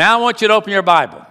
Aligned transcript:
Now 0.00 0.18
I 0.18 0.22
want 0.22 0.40
you 0.40 0.48
to 0.48 0.54
open 0.54 0.72
your 0.72 0.80
Bible. 0.80 1.26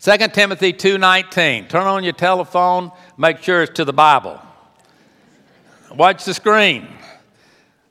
2 0.00 0.34
Timothy 0.34 0.74
2:19. 0.74 1.68
Turn 1.70 1.86
on 1.86 2.04
your 2.04 2.12
telephone, 2.12 2.92
make 3.16 3.42
sure 3.42 3.62
it's 3.62 3.72
to 3.76 3.84
the 3.86 3.94
Bible. 3.94 4.38
Watch 5.94 6.26
the 6.26 6.34
screen. 6.34 6.86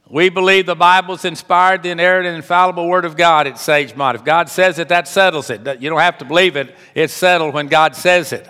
We 0.07 0.29
believe 0.29 0.67
the 0.67 0.75
Bible's 0.75 1.25
inspired, 1.25 1.81
the 1.81 1.89
inerrant, 1.89 2.27
and 2.27 2.35
infallible 2.35 2.87
Word 2.87 3.05
of 3.05 3.17
God 3.17 3.47
at 3.47 3.55
Sagemont. 3.55 4.13
If 4.13 4.23
God 4.23 4.49
says 4.49 4.77
it, 4.77 4.89
that 4.89 5.07
settles 5.07 5.49
it. 5.49 5.61
You 5.81 5.89
don't 5.89 5.99
have 5.99 6.19
to 6.19 6.25
believe 6.25 6.55
it, 6.55 6.75
it's 6.93 7.11
settled 7.11 7.55
when 7.55 7.65
God 7.65 7.95
says 7.95 8.33
it. 8.33 8.47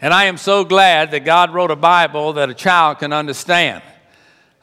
And 0.00 0.14
I 0.14 0.26
am 0.26 0.36
so 0.36 0.62
glad 0.62 1.10
that 1.10 1.24
God 1.24 1.52
wrote 1.52 1.72
a 1.72 1.76
Bible 1.76 2.34
that 2.34 2.48
a 2.48 2.54
child 2.54 3.00
can 3.00 3.12
understand. 3.12 3.82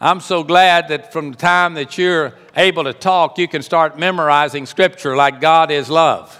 I'm 0.03 0.19
so 0.19 0.43
glad 0.43 0.89
that 0.89 1.13
from 1.13 1.31
the 1.31 1.37
time 1.37 1.75
that 1.75 1.97
you're 1.97 2.33
able 2.57 2.83
to 2.83 2.91
talk, 2.91 3.37
you 3.37 3.47
can 3.47 3.61
start 3.61 3.97
memorizing 3.97 4.65
Scripture 4.65 5.15
like 5.15 5.39
God 5.39 5.71
is 5.71 5.89
love. 5.89 6.37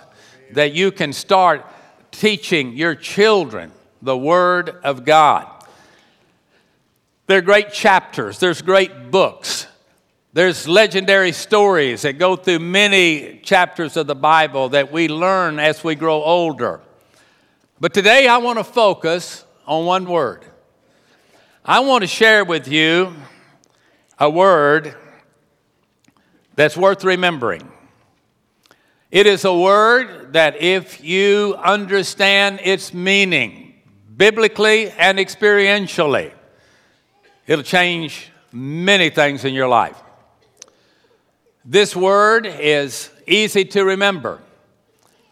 That 0.52 0.74
you 0.74 0.92
can 0.92 1.14
start 1.14 1.66
teaching 2.12 2.76
your 2.76 2.94
children 2.94 3.72
the 4.02 4.18
Word 4.18 4.70
of 4.84 5.06
God. 5.06 5.48
There 7.28 7.38
are 7.38 7.42
great 7.42 7.72
chapters, 7.72 8.38
there's 8.38 8.62
great 8.62 9.12
books. 9.12 9.66
There's 10.34 10.68
legendary 10.68 11.32
stories 11.32 12.02
that 12.02 12.18
go 12.18 12.36
through 12.36 12.60
many 12.60 13.40
chapters 13.44 13.96
of 13.96 14.08
the 14.08 14.16
Bible 14.16 14.70
that 14.70 14.92
we 14.92 15.08
learn 15.08 15.58
as 15.60 15.86
we 15.86 15.96
grow 15.96 16.22
older. 16.22 16.82
But 17.80 17.94
today 17.94 18.28
I 18.28 18.40
want 18.40 18.58
to 18.58 18.66
focus 18.66 19.46
on 19.66 19.86
one 19.86 20.04
word. 20.04 20.44
I 21.64 21.80
want 21.80 22.02
to 22.02 22.08
share 22.08 22.44
with 22.44 22.68
you 22.68 23.14
a 24.20 24.30
word 24.30 24.96
that's 26.56 26.78
worth 26.78 27.04
remembering. 27.04 27.70
It 29.12 29.28
is 29.28 29.46
a 29.46 29.54
word 29.54 30.34
that, 30.34 30.62
if 30.62 31.04
you 31.04 31.56
understand 31.64 32.60
its 32.64 32.94
meaning 32.94 33.76
biblically 34.16 34.90
and 34.92 35.20
experientially, 35.20 36.34
it'll 37.46 37.64
change 37.64 38.32
many 38.52 39.10
things 39.10 39.46
in 39.46 39.54
your 39.54 39.68
life. 39.68 40.02
This 41.66 41.96
word 41.96 42.46
is 42.46 43.10
easy 43.28 43.66
to 43.66 43.84
remember, 43.84 44.42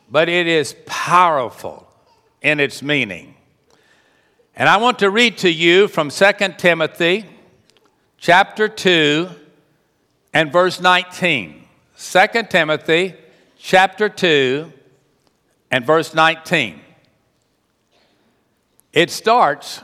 but 0.10 0.30
it 0.30 0.48
is 0.48 0.76
powerful 0.86 1.88
in 2.42 2.60
its 2.60 2.82
meaning. 2.82 3.36
And 4.56 4.70
I 4.70 4.78
want 4.78 5.00
to 5.00 5.10
read 5.10 5.40
to 5.40 5.52
you 5.52 5.88
from 5.88 6.10
2 6.10 6.32
Timothy 6.58 7.26
chapter 8.22 8.70
2 8.70 9.30
and 10.32 10.54
verse 10.54 10.80
19. 10.80 11.64
2 11.98 12.28
Timothy 12.50 13.16
chapter 13.58 14.08
2 14.08 14.72
and 15.72 15.86
verse 15.86 16.14
19. 16.14 16.80
It 18.94 19.10
starts 19.10 19.82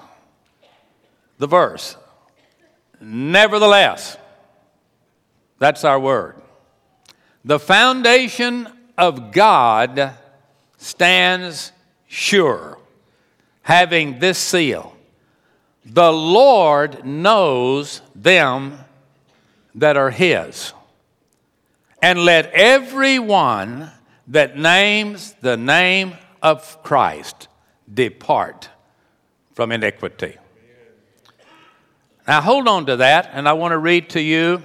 the 1.39 1.47
verse, 1.47 1.97
nevertheless. 3.01 4.17
That's 5.57 5.83
our 5.83 5.99
word. 5.99 6.35
The 7.43 7.59
foundation 7.59 8.67
of 8.97 9.31
God 9.31 10.13
stands 10.77 11.71
sure, 12.07 12.77
having 13.63 14.19
this 14.19 14.37
seal 14.37 14.96
The 15.89 16.11
Lord 16.11 17.05
knows 17.05 18.01
them 18.13 18.79
that 19.73 19.95
are 19.95 20.09
His. 20.09 20.73
And 22.01 22.19
let 22.19 22.51
everyone 22.51 23.89
that 24.27 24.57
names 24.57 25.33
the 25.41 25.55
name 25.55 26.13
of 26.41 26.83
Christ 26.83 27.47
depart 27.91 28.69
from 29.53 29.71
iniquity. 29.71 30.35
Now 32.27 32.41
hold 32.41 32.67
on 32.67 32.85
to 32.87 32.97
that, 32.97 33.29
and 33.31 33.47
I 33.47 33.53
want 33.53 33.71
to 33.71 33.77
read 33.77 34.09
to 34.09 34.21
you 34.21 34.61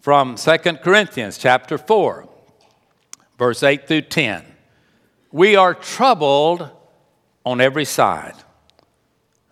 from 0.00 0.34
2 0.34 0.58
Corinthians 0.82 1.38
chapter 1.38 1.78
4, 1.78 2.28
verse 3.38 3.62
8 3.62 3.86
through 3.86 4.02
10. 4.02 4.44
We 5.30 5.54
are 5.54 5.74
troubled 5.74 6.68
on 7.46 7.60
every 7.60 7.84
side, 7.84 8.34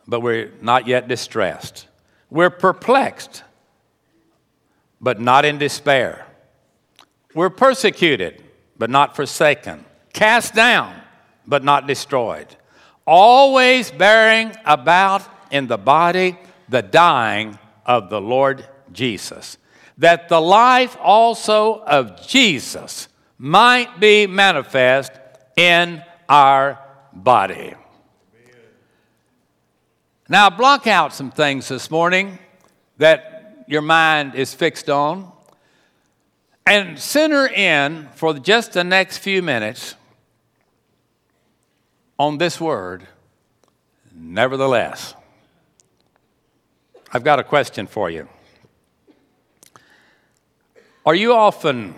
but 0.08 0.20
we're 0.20 0.50
not 0.60 0.88
yet 0.88 1.06
distressed. 1.06 1.86
We're 2.30 2.50
perplexed, 2.50 3.44
but 5.00 5.20
not 5.20 5.44
in 5.44 5.58
despair. 5.58 6.26
We're 7.34 7.50
persecuted, 7.50 8.42
but 8.76 8.90
not 8.90 9.14
forsaken. 9.14 9.84
Cast 10.12 10.54
down, 10.54 11.00
but 11.46 11.62
not 11.62 11.86
destroyed. 11.86 12.48
Always 13.06 13.90
bearing 13.92 14.52
about 14.64 15.22
in 15.52 15.68
the 15.68 15.78
body 15.78 16.36
the 16.68 16.82
dying 16.82 17.58
of 17.86 18.10
the 18.10 18.20
Lord 18.20 18.66
Jesus 18.92 19.58
that 19.98 20.28
the 20.28 20.40
life 20.40 20.96
also 21.00 21.80
of 21.80 22.26
Jesus 22.26 23.08
might 23.36 24.00
be 24.00 24.26
manifest 24.26 25.12
in 25.56 26.02
our 26.28 26.78
body. 27.12 27.74
Now, 30.30 30.50
block 30.50 30.86
out 30.86 31.14
some 31.14 31.30
things 31.30 31.68
this 31.68 31.90
morning 31.90 32.38
that 32.98 33.64
your 33.66 33.80
mind 33.80 34.34
is 34.34 34.52
fixed 34.52 34.90
on 34.90 35.32
and 36.66 36.98
center 36.98 37.46
in 37.46 38.10
for 38.14 38.34
just 38.34 38.74
the 38.74 38.84
next 38.84 39.18
few 39.18 39.40
minutes 39.40 39.94
on 42.18 42.36
this 42.36 42.60
word, 42.60 43.06
nevertheless. 44.14 45.14
I've 47.10 47.24
got 47.24 47.38
a 47.38 47.44
question 47.44 47.86
for 47.86 48.10
you. 48.10 48.28
Are 51.06 51.14
you 51.14 51.32
often 51.32 51.94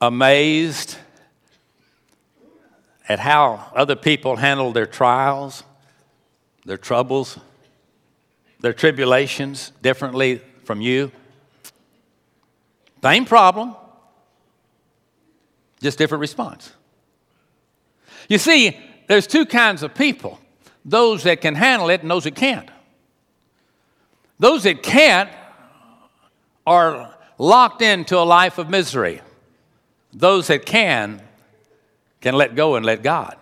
amazed 0.00 0.96
at 3.10 3.18
how 3.18 3.70
other 3.74 3.96
people 3.96 4.36
handle 4.36 4.72
their 4.72 4.86
trials, 4.86 5.64
their 6.64 6.76
troubles, 6.76 7.38
their 8.60 8.72
tribulations 8.72 9.72
differently 9.82 10.40
from 10.64 10.80
you? 10.80 11.10
Same 13.02 13.24
problem, 13.24 13.74
just 15.80 15.98
different 15.98 16.20
response. 16.20 16.72
You 18.28 18.38
see, 18.38 18.76
there's 19.08 19.26
two 19.26 19.46
kinds 19.46 19.82
of 19.82 19.94
people 19.94 20.38
those 20.84 21.24
that 21.24 21.40
can 21.40 21.54
handle 21.54 21.90
it 21.90 22.02
and 22.02 22.10
those 22.10 22.24
that 22.24 22.34
can't. 22.34 22.70
Those 24.38 24.62
that 24.62 24.82
can't 24.82 25.28
are 26.66 27.14
locked 27.36 27.82
into 27.82 28.16
a 28.16 28.24
life 28.24 28.58
of 28.58 28.70
misery. 28.70 29.20
Those 30.12 30.46
that 30.46 30.64
can, 30.64 31.20
can 32.20 32.34
let 32.34 32.54
go 32.54 32.76
and 32.76 32.84
let 32.84 33.02
God. 33.02 33.36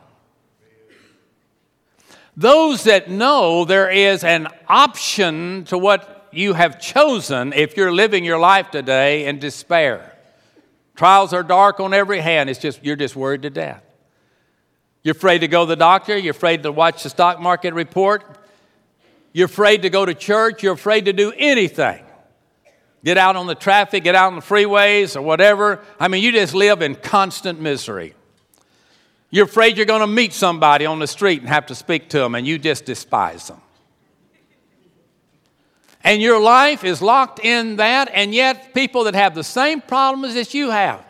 Those 2.38 2.84
that 2.84 3.10
know 3.10 3.64
there 3.64 3.90
is 3.90 4.22
an 4.22 4.46
option 4.68 5.64
to 5.64 5.76
what 5.76 6.28
you 6.30 6.52
have 6.52 6.80
chosen 6.80 7.52
if 7.52 7.76
you're 7.76 7.92
living 7.92 8.24
your 8.24 8.38
life 8.38 8.70
today 8.70 9.26
in 9.26 9.40
despair. 9.40 10.16
Trials 10.94 11.32
are 11.32 11.42
dark 11.42 11.80
on 11.80 11.92
every 11.92 12.20
hand. 12.20 12.48
It's 12.48 12.60
just 12.60 12.84
you're 12.84 12.94
just 12.94 13.16
worried 13.16 13.42
to 13.42 13.50
death. 13.50 13.82
You're 15.02 15.16
afraid 15.16 15.40
to 15.40 15.48
go 15.48 15.64
to 15.64 15.68
the 15.70 15.74
doctor, 15.74 16.16
you're 16.16 16.30
afraid 16.30 16.62
to 16.62 16.70
watch 16.70 17.02
the 17.02 17.10
stock 17.10 17.40
market 17.40 17.74
report, 17.74 18.38
you're 19.32 19.46
afraid 19.46 19.82
to 19.82 19.90
go 19.90 20.06
to 20.06 20.14
church, 20.14 20.62
you're 20.62 20.74
afraid 20.74 21.06
to 21.06 21.12
do 21.12 21.32
anything 21.36 22.04
get 23.04 23.16
out 23.16 23.36
on 23.36 23.46
the 23.46 23.54
traffic, 23.54 24.04
get 24.04 24.14
out 24.14 24.28
on 24.28 24.36
the 24.36 24.42
freeways 24.42 25.16
or 25.16 25.22
whatever. 25.22 25.80
I 25.98 26.08
mean, 26.08 26.22
you 26.22 26.32
just 26.32 26.54
live 26.54 26.82
in 26.82 26.94
constant 26.94 27.60
misery. 27.60 28.14
You're 29.30 29.44
afraid 29.44 29.76
you're 29.76 29.86
going 29.86 30.00
to 30.00 30.06
meet 30.06 30.32
somebody 30.32 30.86
on 30.86 30.98
the 30.98 31.06
street 31.06 31.40
and 31.40 31.48
have 31.48 31.66
to 31.66 31.74
speak 31.74 32.08
to 32.10 32.18
them, 32.18 32.34
and 32.34 32.46
you 32.46 32.58
just 32.58 32.84
despise 32.84 33.48
them. 33.48 33.60
And 36.02 36.22
your 36.22 36.40
life 36.40 36.84
is 36.84 37.02
locked 37.02 37.40
in 37.44 37.76
that, 37.76 38.10
and 38.14 38.34
yet 38.34 38.72
people 38.72 39.04
that 39.04 39.14
have 39.14 39.34
the 39.34 39.44
same 39.44 39.80
problems 39.80 40.36
as 40.36 40.54
you 40.54 40.70
have. 40.70 41.04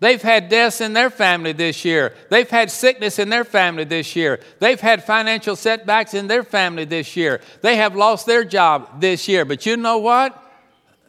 They've 0.00 0.20
had 0.20 0.48
deaths 0.48 0.80
in 0.80 0.94
their 0.94 1.10
family 1.10 1.52
this 1.52 1.84
year. 1.84 2.16
They've 2.28 2.50
had 2.50 2.72
sickness 2.72 3.20
in 3.20 3.28
their 3.28 3.44
family 3.44 3.84
this 3.84 4.16
year. 4.16 4.40
They've 4.58 4.80
had 4.80 5.04
financial 5.04 5.54
setbacks 5.54 6.12
in 6.12 6.26
their 6.26 6.42
family 6.42 6.84
this 6.84 7.14
year. 7.14 7.40
They 7.60 7.76
have 7.76 7.94
lost 7.94 8.26
their 8.26 8.42
job 8.42 9.00
this 9.00 9.28
year. 9.28 9.44
But 9.44 9.64
you 9.64 9.76
know 9.76 9.98
what? 9.98 10.36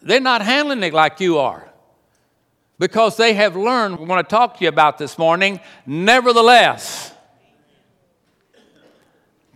They're 0.04 0.20
not 0.20 0.44
handling 0.44 0.84
it 0.84 0.94
like 0.94 1.20
you 1.20 1.40
are 1.40 1.73
because 2.80 3.18
they 3.18 3.34
have 3.34 3.56
learned, 3.56 4.00
we 4.00 4.06
want 4.06 4.28
to 4.28 4.36
talk 4.36 4.58
to 4.58 4.64
you 4.64 4.70
about 4.70 4.98
this 4.98 5.18
morning. 5.18 5.60
Nevertheless, 5.86 7.14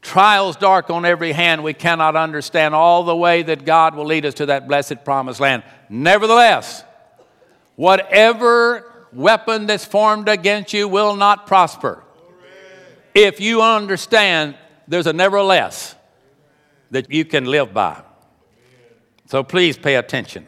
trials 0.01 0.55
dark 0.55 0.89
on 0.89 1.05
every 1.05 1.31
hand, 1.31 1.63
we 1.63 1.73
cannot 1.73 2.15
understand 2.15 2.73
all 2.73 3.03
the 3.03 3.15
way 3.15 3.43
that 3.43 3.65
God 3.65 3.95
will 3.95 4.05
lead 4.05 4.25
us 4.25 4.35
to 4.35 4.45
that 4.47 4.67
blessed 4.67 5.03
promised 5.03 5.39
land. 5.39 5.63
Nevertheless, 5.89 6.83
whatever 7.75 9.07
weapon 9.11 9.65
that's 9.65 9.85
formed 9.85 10.29
against 10.29 10.73
you 10.73 10.87
will 10.87 11.15
not 11.15 11.47
prosper. 11.47 12.03
If 13.13 13.41
you 13.41 13.61
understand 13.61 14.55
there's 14.87 15.07
a 15.07 15.13
nevertheless 15.13 15.95
that 16.91 17.11
you 17.11 17.25
can 17.25 17.45
live 17.45 17.73
by. 17.73 18.01
So 19.25 19.43
please 19.43 19.77
pay 19.77 19.95
attention. 19.95 20.47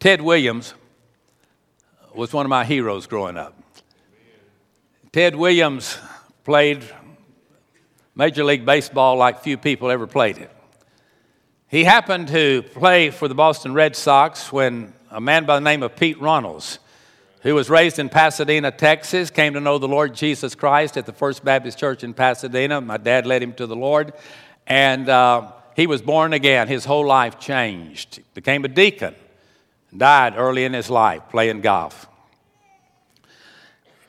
Ted 0.00 0.22
Williams 0.22 0.72
was 2.14 2.32
one 2.32 2.46
of 2.46 2.48
my 2.48 2.64
heroes 2.64 3.06
growing 3.06 3.36
up. 3.36 3.54
Ted 5.12 5.36
Williams 5.36 5.98
played 6.42 6.82
Major 8.14 8.42
League 8.42 8.64
Baseball 8.64 9.18
like 9.18 9.42
few 9.42 9.58
people 9.58 9.90
ever 9.90 10.06
played 10.06 10.38
it. 10.38 10.50
He 11.68 11.84
happened 11.84 12.28
to 12.28 12.62
play 12.62 13.10
for 13.10 13.28
the 13.28 13.34
Boston 13.34 13.74
Red 13.74 13.94
Sox 13.94 14.50
when 14.50 14.94
a 15.10 15.20
man 15.20 15.44
by 15.44 15.56
the 15.56 15.64
name 15.64 15.82
of 15.82 15.94
Pete 15.96 16.18
Runnels, 16.18 16.78
who 17.42 17.54
was 17.54 17.68
raised 17.68 17.98
in 17.98 18.08
Pasadena, 18.08 18.70
Texas, 18.70 19.28
came 19.28 19.52
to 19.52 19.60
know 19.60 19.76
the 19.76 19.86
Lord 19.86 20.14
Jesus 20.14 20.54
Christ 20.54 20.96
at 20.96 21.04
the 21.04 21.12
First 21.12 21.44
Baptist 21.44 21.78
Church 21.78 22.02
in 22.02 22.14
Pasadena. 22.14 22.80
My 22.80 22.96
dad 22.96 23.26
led 23.26 23.42
him 23.42 23.52
to 23.52 23.66
the 23.66 23.76
Lord, 23.76 24.14
and 24.66 25.10
uh, 25.10 25.52
he 25.76 25.86
was 25.86 26.00
born 26.00 26.32
again. 26.32 26.68
His 26.68 26.86
whole 26.86 27.06
life 27.06 27.38
changed. 27.38 28.16
He 28.16 28.24
became 28.32 28.64
a 28.64 28.68
deacon. 28.68 29.14
Died 29.96 30.34
early 30.36 30.64
in 30.64 30.72
his 30.72 30.88
life 30.88 31.22
playing 31.30 31.62
golf. 31.62 32.06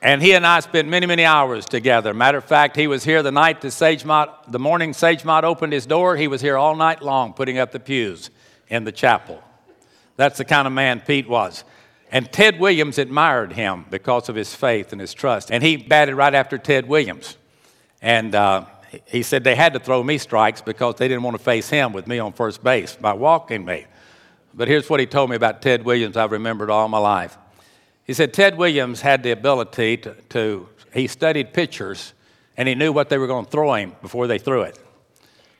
And 0.00 0.20
he 0.20 0.32
and 0.32 0.44
I 0.44 0.58
spent 0.60 0.88
many, 0.88 1.06
many 1.06 1.24
hours 1.24 1.64
together. 1.64 2.12
Matter 2.12 2.38
of 2.38 2.44
fact, 2.44 2.74
he 2.74 2.88
was 2.88 3.04
here 3.04 3.22
the 3.22 3.30
night 3.30 3.60
the 3.60 3.68
Sagemont, 3.68 4.30
the 4.48 4.58
morning 4.58 4.92
Sagemont 4.92 5.44
opened 5.44 5.72
his 5.72 5.86
door. 5.86 6.16
He 6.16 6.26
was 6.26 6.40
here 6.40 6.56
all 6.56 6.74
night 6.74 7.02
long 7.02 7.32
putting 7.32 7.58
up 7.58 7.70
the 7.70 7.78
pews 7.78 8.30
in 8.68 8.82
the 8.82 8.90
chapel. 8.90 9.40
That's 10.16 10.38
the 10.38 10.44
kind 10.44 10.66
of 10.66 10.72
man 10.72 11.00
Pete 11.00 11.28
was. 11.28 11.62
And 12.10 12.30
Ted 12.30 12.58
Williams 12.58 12.98
admired 12.98 13.52
him 13.52 13.86
because 13.90 14.28
of 14.28 14.34
his 14.34 14.54
faith 14.54 14.92
and 14.92 15.00
his 15.00 15.14
trust. 15.14 15.52
And 15.52 15.62
he 15.62 15.76
batted 15.76 16.16
right 16.16 16.34
after 16.34 16.58
Ted 16.58 16.86
Williams. 16.88 17.38
And 18.02 18.34
uh, 18.34 18.66
he 19.06 19.22
said 19.22 19.44
they 19.44 19.54
had 19.54 19.72
to 19.74 19.78
throw 19.78 20.02
me 20.02 20.18
strikes 20.18 20.60
because 20.60 20.96
they 20.96 21.06
didn't 21.08 21.22
want 21.22 21.36
to 21.38 21.42
face 21.42 21.70
him 21.70 21.92
with 21.92 22.06
me 22.06 22.18
on 22.18 22.32
first 22.32 22.62
base 22.62 22.96
by 22.96 23.12
walking 23.12 23.64
me. 23.64 23.86
But 24.54 24.68
here's 24.68 24.88
what 24.90 25.00
he 25.00 25.06
told 25.06 25.30
me 25.30 25.36
about 25.36 25.62
Ted 25.62 25.84
Williams 25.84 26.16
I've 26.16 26.32
remembered 26.32 26.70
all 26.70 26.88
my 26.88 26.98
life. 26.98 27.38
He 28.04 28.12
said 28.12 28.34
Ted 28.34 28.58
Williams 28.58 29.00
had 29.00 29.22
the 29.22 29.30
ability 29.30 29.96
to, 29.98 30.14
to 30.30 30.68
he 30.92 31.06
studied 31.06 31.52
pitchers 31.52 32.12
and 32.56 32.68
he 32.68 32.74
knew 32.74 32.92
what 32.92 33.08
they 33.08 33.18
were 33.18 33.26
going 33.26 33.44
to 33.44 33.50
throw 33.50 33.72
him 33.74 33.94
before 34.02 34.26
they 34.26 34.38
threw 34.38 34.62
it. 34.62 34.78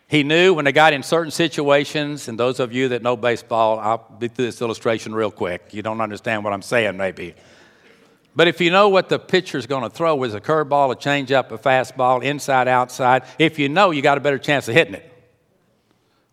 He 0.09 0.25
knew 0.25 0.53
when 0.53 0.67
they 0.67 0.73
got 0.73 0.93
in 0.93 1.03
certain 1.03 1.31
situations, 1.31 2.29
and 2.29 2.39
those 2.39 2.61
of 2.61 2.71
you 2.71 2.89
that 2.91 3.01
know 3.01 3.17
baseball, 3.17 3.79
I'll 3.79 4.15
be 4.19 4.29
through 4.29 4.45
this 4.45 4.61
illustration 4.61 5.15
real 5.15 5.31
quick. 5.31 5.73
You 5.73 5.81
don't 5.81 6.03
understand 6.03 6.45
what 6.45 6.53
I'm 6.53 6.61
saying, 6.61 6.99
maybe. 6.99 7.35
But 8.37 8.47
if 8.47 8.61
you 8.61 8.71
know 8.71 8.91
what 8.91 9.09
the 9.09 9.19
pitcher's 9.19 9.67
going 9.67 9.85
to 9.85 9.91
throw 9.91 10.23
is 10.25 10.35
a 10.35 10.41
curveball, 10.41 10.93
a 10.93 10.97
changeup, 10.97 11.51
a 11.51 11.57
fastball, 11.57 12.23
inside, 12.23 12.69
outside, 12.69 13.23
if 13.39 13.59
you 13.59 13.71
know, 13.71 13.91
you 13.91 14.03
got 14.03 14.19
a 14.19 14.21
better 14.21 14.39
chance 14.39 14.69
of 14.69 14.75
hitting 14.75 14.95
it. 14.95 15.11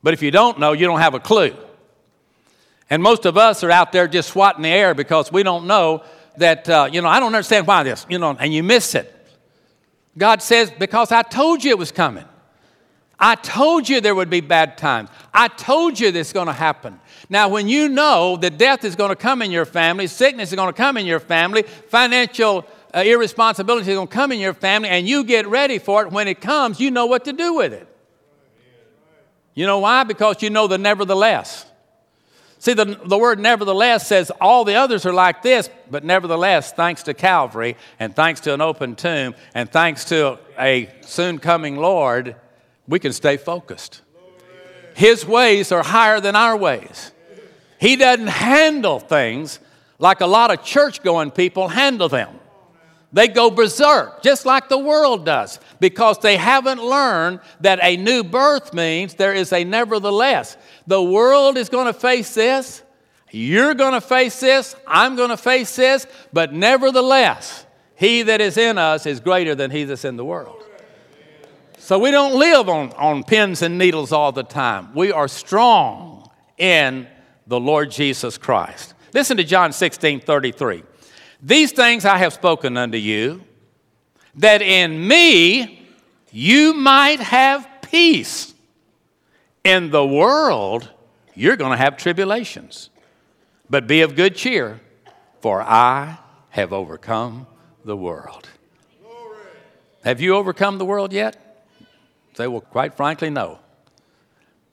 But 0.03 0.13
if 0.13 0.21
you 0.21 0.31
don't 0.31 0.59
know, 0.59 0.73
you 0.73 0.85
don't 0.85 0.99
have 0.99 1.13
a 1.13 1.19
clue. 1.19 1.55
And 2.89 3.03
most 3.03 3.25
of 3.25 3.37
us 3.37 3.63
are 3.63 3.71
out 3.71 3.91
there 3.91 4.07
just 4.07 4.29
swatting 4.29 4.63
the 4.63 4.69
air 4.69 4.93
because 4.93 5.31
we 5.31 5.43
don't 5.43 5.67
know 5.67 6.03
that, 6.37 6.67
uh, 6.69 6.89
you 6.91 7.01
know, 7.01 7.07
I 7.07 7.19
don't 7.19 7.27
understand 7.35 7.67
why 7.67 7.83
this, 7.83 8.05
you 8.09 8.17
know, 8.17 8.35
and 8.39 8.53
you 8.53 8.63
miss 8.63 8.95
it. 8.95 9.15
God 10.17 10.41
says, 10.41 10.71
because 10.71 11.11
I 11.11 11.21
told 11.21 11.63
you 11.63 11.71
it 11.71 11.77
was 11.77 11.91
coming. 11.91 12.25
I 13.19 13.35
told 13.35 13.89
you 13.89 13.99
there 13.99 14.15
would 14.15 14.29
be 14.29 14.41
bad 14.41 14.77
times. 14.77 15.09
I 15.33 15.49
told 15.49 15.99
you 15.99 16.11
this 16.11 16.27
is 16.27 16.33
going 16.33 16.47
to 16.47 16.53
happen. 16.53 16.99
Now, 17.29 17.49
when 17.49 17.67
you 17.67 17.89
know 17.89 18.37
that 18.37 18.57
death 18.57 18.85
is 18.85 18.95
going 18.95 19.09
to 19.09 19.15
come 19.15 19.41
in 19.41 19.51
your 19.51 19.65
family, 19.65 20.07
sickness 20.07 20.49
is 20.49 20.55
going 20.55 20.69
to 20.69 20.77
come 20.77 20.95
in 20.95 21.05
your 21.05 21.19
family, 21.19 21.63
financial 21.63 22.65
uh, 22.93 23.03
irresponsibility 23.05 23.91
is 23.91 23.95
going 23.95 24.07
to 24.07 24.13
come 24.13 24.31
in 24.31 24.39
your 24.39 24.53
family, 24.53 24.89
and 24.89 25.07
you 25.07 25.23
get 25.25 25.47
ready 25.47 25.79
for 25.79 26.03
it, 26.03 26.11
when 26.11 26.27
it 26.27 26.41
comes, 26.41 26.79
you 26.79 26.91
know 26.91 27.05
what 27.05 27.25
to 27.25 27.33
do 27.33 27.55
with 27.55 27.73
it. 27.73 27.87
You 29.53 29.65
know 29.65 29.79
why? 29.79 30.05
Because 30.05 30.41
you 30.41 30.49
know 30.49 30.67
the 30.67 30.77
nevertheless. 30.77 31.65
See, 32.59 32.73
the, 32.73 32.99
the 33.05 33.17
word 33.17 33.39
nevertheless 33.39 34.07
says 34.07 34.31
all 34.41 34.65
the 34.65 34.75
others 34.75 35.05
are 35.05 35.13
like 35.13 35.41
this, 35.41 35.69
but 35.89 36.03
nevertheless, 36.03 36.73
thanks 36.73 37.03
to 37.03 37.13
Calvary 37.13 37.77
and 37.99 38.13
thanks 38.13 38.41
to 38.41 38.53
an 38.53 38.59
open 38.59 38.97
tomb 38.97 39.33
and 39.53 39.71
thanks 39.71 40.05
to 40.05 40.37
a 40.59 40.89
soon 41.01 41.39
coming 41.39 41.77
Lord, 41.77 42.35
we 42.85 42.99
can 42.99 43.13
stay 43.13 43.37
focused. 43.37 44.01
His 44.93 45.25
ways 45.25 45.71
are 45.71 45.83
higher 45.83 46.19
than 46.19 46.35
our 46.35 46.57
ways. 46.57 47.13
He 47.79 47.95
doesn't 47.95 48.27
handle 48.27 48.99
things 48.99 49.59
like 49.97 50.19
a 50.19 50.27
lot 50.27 50.51
of 50.51 50.61
church 50.61 51.01
going 51.01 51.31
people 51.31 51.69
handle 51.69 52.09
them. 52.09 52.38
They 53.11 53.27
go 53.27 53.49
berserk, 53.49 54.21
just 54.21 54.45
like 54.45 54.69
the 54.69 54.77
world 54.77 55.25
does, 55.25 55.59
because 55.79 56.19
they 56.19 56.37
haven't 56.37 56.83
learned 56.83 57.39
that 57.61 57.79
a 57.81 57.97
new 57.97 58.23
birth 58.23 58.71
means 58.73 59.15
there 59.15 59.33
is 59.33 59.51
a 59.51 59.63
nevertheless. 59.63 60.57
The 60.85 61.01
world 61.01 61.57
is 61.57 61.69
going 61.69 61.87
to 61.87 61.99
face 61.99 62.35
this, 62.35 62.83
you're 63.31 63.73
going 63.73 63.93
to 63.93 64.01
face 64.01 64.39
this, 64.39 64.75
I'm 64.85 65.15
going 65.15 65.29
to 65.29 65.37
face 65.37 65.75
this, 65.75 66.05
but 66.31 66.53
nevertheless, 66.53 67.65
he 67.95 68.21
that 68.23 68.41
is 68.41 68.57
in 68.57 68.77
us 68.77 69.05
is 69.05 69.19
greater 69.19 69.55
than 69.55 69.71
he 69.71 69.85
that's 69.85 70.05
in 70.05 70.15
the 70.15 70.25
world. 70.25 70.63
So 71.77 71.97
we 71.97 72.11
don't 72.11 72.37
live 72.37 72.69
on, 72.69 72.93
on 72.93 73.23
pins 73.23 73.63
and 73.63 73.79
needles 73.79 74.11
all 74.11 74.31
the 74.31 74.43
time. 74.43 74.93
We 74.93 75.11
are 75.11 75.27
strong 75.27 76.29
in 76.59 77.07
the 77.47 77.59
Lord 77.59 77.89
Jesus 77.89 78.37
Christ. 78.37 78.93
Listen 79.13 79.37
to 79.37 79.43
John 79.43 79.73
16 79.73 80.19
33. 80.19 80.83
These 81.41 81.71
things 81.71 82.05
I 82.05 82.17
have 82.17 82.33
spoken 82.33 82.75
unto 82.77 82.97
you, 82.97 83.41
that 84.35 84.61
in 84.61 85.07
me 85.07 85.87
you 86.31 86.73
might 86.73 87.19
have 87.19 87.67
peace. 87.81 88.53
In 89.63 89.89
the 89.91 90.05
world, 90.05 90.89
you're 91.35 91.55
going 91.55 91.71
to 91.71 91.77
have 91.77 91.97
tribulations. 91.97 92.89
But 93.69 93.87
be 93.87 94.01
of 94.01 94.15
good 94.15 94.35
cheer, 94.35 94.79
for 95.41 95.61
I 95.61 96.17
have 96.49 96.73
overcome 96.73 97.47
the 97.85 97.95
world. 97.95 98.49
Have 100.03 100.21
you 100.21 100.35
overcome 100.35 100.77
the 100.77 100.85
world 100.85 101.13
yet? 101.13 101.65
Say, 102.35 102.47
well, 102.47 102.61
quite 102.61 102.95
frankly, 102.95 103.29
no. 103.29 103.59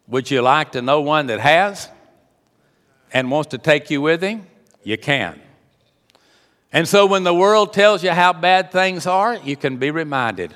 Would 0.09 0.31
you 0.31 0.41
like 0.41 0.73
to 0.73 0.83
know 0.83 1.01
one 1.01 1.27
that 1.27 1.41
has 1.41 1.89
and 3.13 3.31
wants 3.31 3.51
to 3.51 3.59
take 3.59 3.91
you 3.91 4.01
with 4.01 4.23
him? 4.23 4.47
You 4.85 4.97
can. 4.97 5.41
And 6.73 6.87
so 6.87 7.07
when 7.07 7.25
the 7.25 7.35
world 7.35 7.73
tells 7.73 8.03
you 8.03 8.11
how 8.11 8.33
bad 8.33 8.71
things 8.71 9.07
are, 9.07 9.37
you 9.37 9.57
can 9.57 9.77
be 9.77 9.91
reminded 9.91 10.55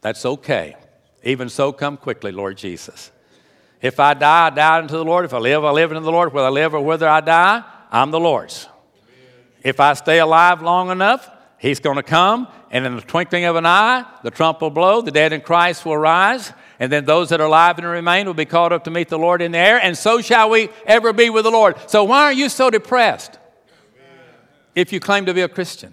that's 0.00 0.24
okay. 0.24 0.76
Even 1.24 1.48
so, 1.48 1.72
come 1.72 1.96
quickly, 1.96 2.30
Lord 2.30 2.56
Jesus. 2.56 3.10
If 3.82 4.00
I 4.00 4.14
die, 4.14 4.46
I 4.46 4.50
die 4.50 4.78
unto 4.78 4.96
the 4.96 5.04
Lord. 5.04 5.24
If 5.24 5.34
I 5.34 5.38
live, 5.38 5.64
I 5.64 5.70
live 5.70 5.90
unto 5.90 6.04
the 6.04 6.12
Lord. 6.12 6.32
Whether 6.32 6.46
I 6.46 6.50
live 6.50 6.74
or 6.74 6.80
whether 6.80 7.08
I 7.08 7.20
die, 7.20 7.64
I'm 7.90 8.10
the 8.10 8.20
Lord's. 8.20 8.68
If 9.62 9.80
I 9.80 9.94
stay 9.94 10.20
alive 10.20 10.62
long 10.62 10.90
enough, 10.90 11.28
He's 11.58 11.80
going 11.80 11.96
to 11.96 12.04
come, 12.04 12.46
and 12.70 12.86
in 12.86 12.94
the 12.94 13.02
twinkling 13.02 13.44
of 13.44 13.56
an 13.56 13.66
eye, 13.66 14.04
the 14.22 14.30
trump 14.30 14.60
will 14.60 14.70
blow, 14.70 15.00
the 15.00 15.10
dead 15.10 15.32
in 15.32 15.40
Christ 15.40 15.84
will 15.84 15.96
rise, 15.96 16.52
and 16.78 16.92
then 16.92 17.04
those 17.04 17.30
that 17.30 17.40
are 17.40 17.48
alive 17.48 17.78
and 17.78 17.86
remain 17.86 18.26
will 18.26 18.34
be 18.34 18.44
called 18.44 18.72
up 18.72 18.84
to 18.84 18.92
meet 18.92 19.08
the 19.08 19.18
Lord 19.18 19.42
in 19.42 19.50
the 19.50 19.58
air, 19.58 19.80
and 19.82 19.98
so 19.98 20.20
shall 20.20 20.50
we 20.50 20.68
ever 20.86 21.12
be 21.12 21.30
with 21.30 21.44
the 21.44 21.50
Lord. 21.50 21.76
So 21.90 22.04
why 22.04 22.22
are 22.22 22.32
you 22.32 22.48
so 22.48 22.70
depressed? 22.70 23.37
If 24.78 24.92
you 24.92 25.00
claim 25.00 25.26
to 25.26 25.34
be 25.34 25.40
a 25.40 25.48
Christian? 25.48 25.92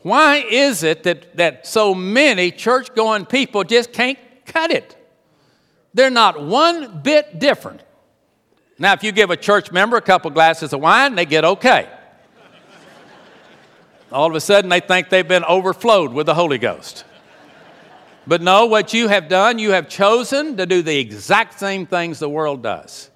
Why 0.00 0.38
is 0.38 0.82
it 0.82 1.04
that, 1.04 1.36
that 1.36 1.64
so 1.64 1.94
many 1.94 2.50
church 2.50 2.92
going 2.92 3.24
people 3.24 3.62
just 3.62 3.92
can't 3.92 4.18
cut 4.44 4.72
it? 4.72 4.96
They're 5.94 6.10
not 6.10 6.42
one 6.42 7.02
bit 7.02 7.38
different. 7.38 7.82
Now, 8.80 8.94
if 8.94 9.04
you 9.04 9.12
give 9.12 9.30
a 9.30 9.36
church 9.36 9.70
member 9.70 9.96
a 9.96 10.00
couple 10.00 10.32
glasses 10.32 10.72
of 10.72 10.80
wine, 10.80 11.14
they 11.14 11.24
get 11.24 11.44
okay. 11.44 11.88
All 14.12 14.28
of 14.28 14.34
a 14.34 14.40
sudden, 14.40 14.68
they 14.68 14.80
think 14.80 15.08
they've 15.08 15.28
been 15.28 15.44
overflowed 15.44 16.12
with 16.12 16.26
the 16.26 16.34
Holy 16.34 16.58
Ghost. 16.58 17.04
But 18.26 18.42
no, 18.42 18.66
what 18.66 18.92
you 18.92 19.06
have 19.06 19.28
done, 19.28 19.60
you 19.60 19.70
have 19.70 19.88
chosen 19.88 20.56
to 20.56 20.66
do 20.66 20.82
the 20.82 20.98
exact 20.98 21.60
same 21.60 21.86
things 21.86 22.18
the 22.18 22.28
world 22.28 22.60
does 22.62 23.08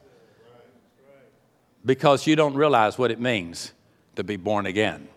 because 1.84 2.28
you 2.28 2.36
don't 2.36 2.54
realize 2.54 2.96
what 2.96 3.10
it 3.10 3.20
means 3.20 3.72
to 4.16 4.24
be 4.24 4.36
born 4.36 4.66
again. 4.66 5.08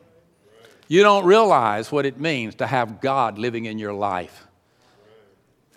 You 0.87 1.03
don't 1.03 1.25
realize 1.25 1.91
what 1.91 2.05
it 2.05 2.19
means 2.19 2.55
to 2.55 2.67
have 2.67 3.01
God 3.01 3.37
living 3.37 3.65
in 3.65 3.79
your 3.79 3.93
life. 3.93 4.47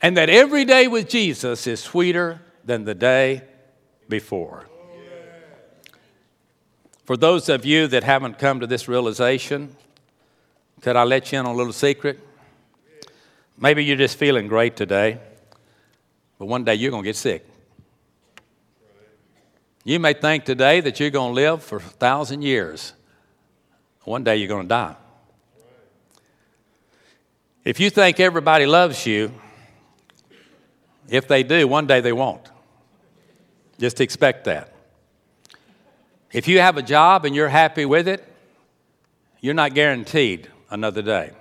And 0.01 0.17
that 0.17 0.29
every 0.29 0.65
day 0.65 0.89
with 0.89 1.09
Jesus 1.09 1.67
is 1.67 1.81
sweeter 1.81 2.41
than 2.65 2.85
the 2.85 2.95
day 2.95 3.43
before. 4.09 4.67
For 7.05 7.17
those 7.17 7.49
of 7.49 7.65
you 7.65 7.87
that 7.89 8.05
haven't 8.05 8.39
come 8.39 8.61
to 8.61 8.67
this 8.67 8.89
realization, 8.89 9.77
could 10.81 10.97
I 10.97 11.05
let 11.05 11.31
you 11.31 11.41
in 11.41 11.47
on 11.47 11.55
a 11.55 11.57
little 11.57 11.73
secret? 11.73 12.19
Maybe 13.59 13.85
you're 13.85 13.97
just 13.97 14.17
feeling 14.17 14.49
great 14.49 14.77
today, 14.77 15.19
but 16.39 16.47
one 16.47 16.65
day 16.65 16.75
you're 16.75 16.91
going 16.91 17.03
to 17.03 17.09
get 17.09 17.17
sick. 17.17 17.47
You 19.85 19.99
may 19.99 20.15
think 20.15 20.45
today 20.45 20.81
that 20.81 21.01
you're 21.01 21.11
going 21.11 21.31
to 21.31 21.35
live 21.35 21.63
for 21.63 21.77
a 21.77 21.81
thousand 21.81 22.43
years. 22.43 22.95
One 24.05 24.25
day 24.25 24.37
you're 24.37 24.49
going 24.49 24.65
to 24.65 24.69
die. 24.69 24.97
If 27.65 27.79
you 27.79 27.91
think 27.91 28.19
everybody 28.19 28.67
loves 28.67 29.07
you, 29.07 29.33
if 31.09 31.29
they 31.29 31.43
do, 31.43 31.69
one 31.69 31.87
day 31.87 32.01
they 32.01 32.13
won't. 32.13 32.51
Just 33.79 34.01
expect 34.01 34.45
that. 34.45 34.73
If 36.33 36.49
you 36.49 36.61
have 36.61 36.77
a 36.77 36.83
job 36.83 37.25
and 37.25 37.35
you're 37.35 37.49
happy 37.49 37.85
with 37.85 38.09
it, 38.09 38.25
you're 39.41 39.55
not 39.55 39.75
guaranteed 39.75 40.49
another 40.71 41.03
day. 41.03 41.33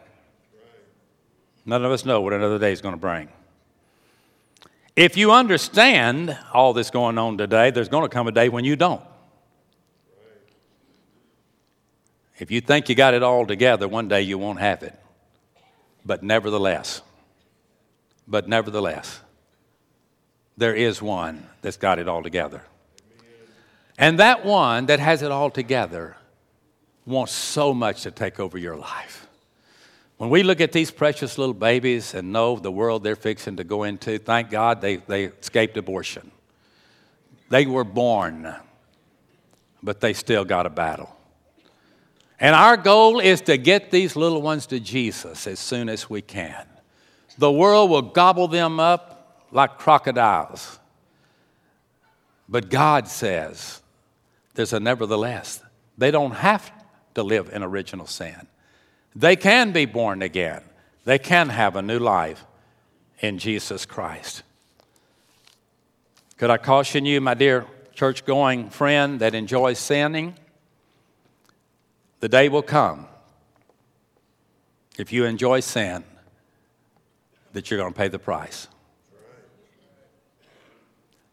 None 1.65 1.85
of 1.85 1.91
us 1.91 2.05
know 2.05 2.21
what 2.21 2.33
another 2.33 2.59
day 2.59 2.71
is 2.71 2.81
going 2.81 2.93
to 2.93 2.99
bring. 2.99 3.29
If 4.95 5.15
you 5.15 5.31
understand 5.31 6.37
all 6.53 6.73
this 6.73 6.89
going 6.89 7.17
on 7.17 7.37
today, 7.37 7.71
there's 7.71 7.89
going 7.89 8.03
to 8.03 8.09
come 8.09 8.27
a 8.27 8.31
day 8.31 8.49
when 8.49 8.65
you 8.65 8.75
don't. 8.75 9.01
If 12.41 12.49
you 12.49 12.59
think 12.59 12.89
you 12.89 12.95
got 12.95 13.13
it 13.13 13.21
all 13.21 13.45
together, 13.45 13.87
one 13.87 14.07
day 14.07 14.23
you 14.23 14.39
won't 14.39 14.59
have 14.59 14.81
it. 14.81 14.99
But 16.03 16.23
nevertheless, 16.23 17.03
but 18.27 18.49
nevertheless, 18.49 19.19
there 20.57 20.73
is 20.73 21.03
one 21.03 21.47
that's 21.61 21.77
got 21.77 21.99
it 21.99 22.07
all 22.07 22.23
together. 22.23 22.63
And 23.95 24.17
that 24.17 24.43
one 24.43 24.87
that 24.87 24.99
has 24.99 25.21
it 25.21 25.29
all 25.29 25.51
together 25.51 26.17
wants 27.05 27.31
so 27.31 27.75
much 27.75 28.01
to 28.03 28.11
take 28.11 28.39
over 28.39 28.57
your 28.57 28.75
life. 28.75 29.27
When 30.17 30.31
we 30.31 30.41
look 30.41 30.61
at 30.61 30.71
these 30.71 30.89
precious 30.89 31.37
little 31.37 31.53
babies 31.53 32.15
and 32.15 32.33
know 32.33 32.55
the 32.55 32.71
world 32.71 33.03
they're 33.03 33.15
fixing 33.15 33.57
to 33.57 33.63
go 33.63 33.83
into, 33.83 34.17
thank 34.17 34.49
God 34.49 34.81
they, 34.81 34.95
they 34.95 35.25
escaped 35.25 35.77
abortion. 35.77 36.31
They 37.49 37.67
were 37.67 37.83
born, 37.83 38.55
but 39.83 40.01
they 40.01 40.13
still 40.13 40.43
got 40.43 40.65
a 40.65 40.71
battle. 40.71 41.15
And 42.41 42.55
our 42.55 42.75
goal 42.75 43.19
is 43.19 43.39
to 43.41 43.55
get 43.55 43.91
these 43.91 44.15
little 44.15 44.41
ones 44.41 44.65
to 44.65 44.79
Jesus 44.79 45.45
as 45.45 45.59
soon 45.59 45.87
as 45.87 46.09
we 46.09 46.23
can. 46.23 46.65
The 47.37 47.51
world 47.51 47.91
will 47.91 48.01
gobble 48.01 48.47
them 48.47 48.79
up 48.79 49.45
like 49.51 49.77
crocodiles. 49.77 50.79
But 52.49 52.71
God 52.71 53.07
says 53.07 53.83
there's 54.55 54.73
a 54.73 54.79
nevertheless. 54.79 55.61
They 55.99 56.09
don't 56.09 56.31
have 56.31 56.71
to 57.13 57.21
live 57.21 57.51
in 57.53 57.61
original 57.61 58.07
sin. 58.07 58.47
They 59.15 59.35
can 59.35 59.71
be 59.71 59.85
born 59.85 60.23
again, 60.23 60.63
they 61.05 61.19
can 61.19 61.49
have 61.49 61.75
a 61.75 61.81
new 61.83 61.99
life 61.99 62.43
in 63.19 63.37
Jesus 63.37 63.85
Christ. 63.85 64.41
Could 66.37 66.49
I 66.49 66.57
caution 66.57 67.05
you, 67.05 67.21
my 67.21 67.35
dear 67.35 67.67
church 67.93 68.25
going 68.25 68.71
friend 68.71 69.19
that 69.19 69.35
enjoys 69.35 69.77
sinning? 69.77 70.33
The 72.21 72.29
day 72.29 72.49
will 72.49 72.61
come, 72.61 73.07
if 74.97 75.11
you 75.11 75.25
enjoy 75.25 75.59
sin, 75.59 76.03
that 77.53 77.69
you're 77.69 77.79
going 77.79 77.91
to 77.91 77.97
pay 77.97 78.07
the 78.07 78.19
price. 78.19 78.67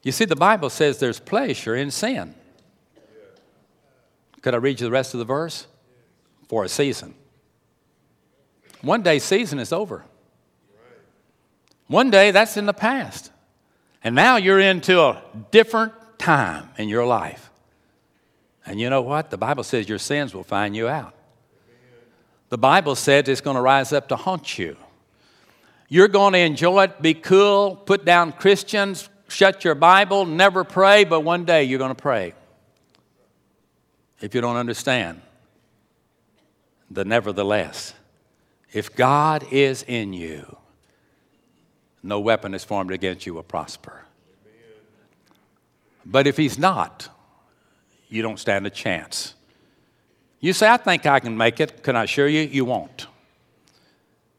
You 0.03 0.13
see, 0.13 0.25
the 0.25 0.35
Bible 0.35 0.71
says 0.71 0.99
there's 0.99 1.21
pleasure 1.21 1.77
in 1.77 1.91
sin. 1.91 2.35
Could 4.41 4.55
I 4.55 4.57
read 4.57 4.81
you 4.81 4.87
the 4.87 4.91
rest 4.91 5.13
of 5.13 5.19
the 5.19 5.27
verse? 5.27 5.67
For 6.49 6.65
a 6.65 6.69
season. 6.69 7.15
One 8.81 9.03
day 9.03 9.19
season 9.19 9.59
is 9.59 9.73
over. 9.73 10.05
One 11.89 12.11
day 12.11 12.31
that's 12.31 12.57
in 12.57 12.65
the 12.65 12.73
past. 12.73 13.31
And 14.03 14.15
now 14.15 14.37
you're 14.37 14.61
into 14.61 15.01
a 15.01 15.23
different 15.51 15.93
time 16.19 16.71
in 16.79 16.89
your 16.89 17.05
life. 17.05 17.51
And 18.69 18.79
you 18.79 18.91
know 18.91 19.01
what? 19.01 19.31
The 19.31 19.39
Bible 19.39 19.65
says 19.65 19.89
your 19.89 19.99
sins 19.99 20.35
will 20.35 20.45
find 20.45 20.77
you 20.77 20.89
out. 20.89 21.15
The 22.51 22.59
Bible 22.59 22.95
says 22.95 23.27
it's 23.27 23.41
going 23.41 23.57
to 23.57 23.63
rise 23.63 23.95
up 23.95 24.09
to 24.09 24.17
haunt 24.17 24.59
you. 24.59 24.77
You're 25.89 26.09
going 26.09 26.35
to 26.35 26.39
enjoy 26.39 26.85
it, 26.85 27.01
be 27.01 27.15
cool, 27.15 27.77
put 27.77 28.05
down 28.05 28.33
Christians, 28.33 29.09
shut 29.27 29.65
your 29.65 29.75
Bible, 29.75 30.27
never 30.27 30.65
pray, 30.65 31.05
but 31.05 31.21
one 31.21 31.47
day 31.47 31.65
you're 31.65 31.79
going 31.79 31.95
to 31.95 32.03
pray. 32.03 32.35
If 34.21 34.35
you 34.35 34.43
don't 34.43 34.57
understand 34.57 35.23
the 36.91 37.07
nevertheless. 37.07 37.95
If 38.73 38.95
God 38.95 39.47
is 39.51 39.83
in 39.83 40.13
you, 40.13 40.59
no 42.03 42.21
weapon 42.21 42.53
is 42.53 42.65
formed 42.65 42.91
against 42.91 43.25
you 43.25 43.33
will 43.33 43.43
prosper. 43.43 44.05
But 46.05 46.27
if 46.27 46.37
He's 46.37 46.59
not, 46.59 47.09
you 48.09 48.23
don't 48.23 48.39
stand 48.39 48.67
a 48.67 48.71
chance. 48.71 49.35
You 50.41 50.53
say, 50.53 50.69
I 50.69 50.77
think 50.77 51.05
I 51.07 51.21
can 51.21 51.37
make 51.37 51.61
it. 51.61 51.83
Can 51.83 51.97
I 51.97 52.05
assure 52.05 52.29
you? 52.29 52.43
You 52.43 52.65
won't. 52.65 53.07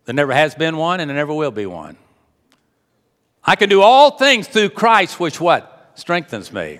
There 0.06 0.16
never 0.16 0.34
has 0.34 0.56
been 0.56 0.78
one, 0.78 1.00
and 1.00 1.10
there 1.10 1.18
never 1.18 1.34
will 1.34 1.52
be 1.52 1.66
one. 1.66 1.98
I 3.44 3.56
can 3.56 3.70
do 3.70 3.82
all 3.82 4.12
things 4.12 4.48
through 4.48 4.70
Christ, 4.70 5.20
which 5.20 5.40
what? 5.40 5.92
Strengthens 5.96 6.52
me. 6.52 6.80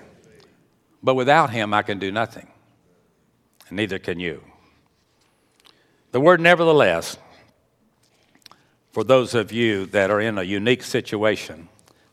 But 1.02 1.14
without 1.14 1.50
Him, 1.50 1.74
I 1.74 1.82
can 1.82 1.98
do 1.98 2.10
nothing. 2.10 2.48
And 3.68 3.76
neither 3.76 3.98
can 3.98 4.18
you. 4.18 4.42
The 6.12 6.20
word 6.20 6.40
nevertheless 6.40 7.16
for 8.92 9.04
those 9.04 9.34
of 9.34 9.52
you 9.52 9.86
that 9.86 10.10
are 10.10 10.20
in 10.20 10.38
a 10.38 10.42
unique 10.42 10.82
situation 10.82 11.68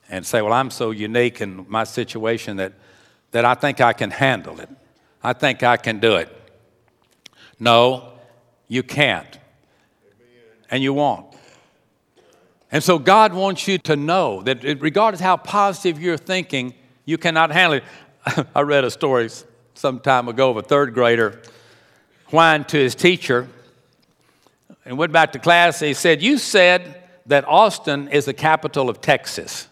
and 0.10 0.26
say, 0.26 0.42
Well, 0.42 0.54
I'm 0.54 0.70
so 0.70 0.92
unique 0.92 1.42
in 1.42 1.66
my 1.68 1.84
situation 1.84 2.58
that, 2.58 2.74
that 3.32 3.46
I 3.46 3.54
think 3.54 3.82
I 3.82 3.94
can 3.94 4.12
handle 4.12 4.60
it. 4.60 4.70
I 5.24 5.34
think 5.34 5.64
I 5.64 5.78
can 5.78 6.00
do 6.00 6.16
it. 6.16 6.30
No, 7.60 8.14
you 8.68 8.84
can't. 8.84 9.38
And 10.70 10.84
you 10.84 10.94
won't. 10.94 11.34
And 12.72 12.84
so 12.84 13.00
God 13.00 13.34
wants 13.34 13.68
you 13.68 13.78
to 13.80 13.96
know 13.96 14.42
that 14.44 14.64
regardless 14.82 15.22
how 15.22 15.38
positive 15.38 16.02
you're 16.02 16.18
thinking, 16.18 16.74
you 17.06 17.18
cannot 17.18 17.52
handle 17.52 17.80
it. 17.80 17.84
I 18.56 18.62
read 18.62 18.84
a 18.84 18.92
story 18.92 19.30
some 19.74 20.00
time 20.00 20.28
ago 20.28 20.50
of 20.50 20.58
a 20.58 20.62
third 20.62 20.94
grader 20.94 21.42
whined 22.26 22.68
to 22.70 22.78
his 22.78 22.96
teacher 22.96 23.48
and 24.84 24.98
went 24.98 25.14
back 25.14 25.32
to 25.34 25.40
class. 25.40 25.80
He 25.80 25.94
said, 25.94 26.22
You 26.22 26.38
said 26.38 27.04
that 27.26 27.48
Austin 27.48 28.10
is 28.10 28.26
the 28.26 28.34
capital 28.34 28.90
of 28.90 29.00
Texas. 29.00 29.68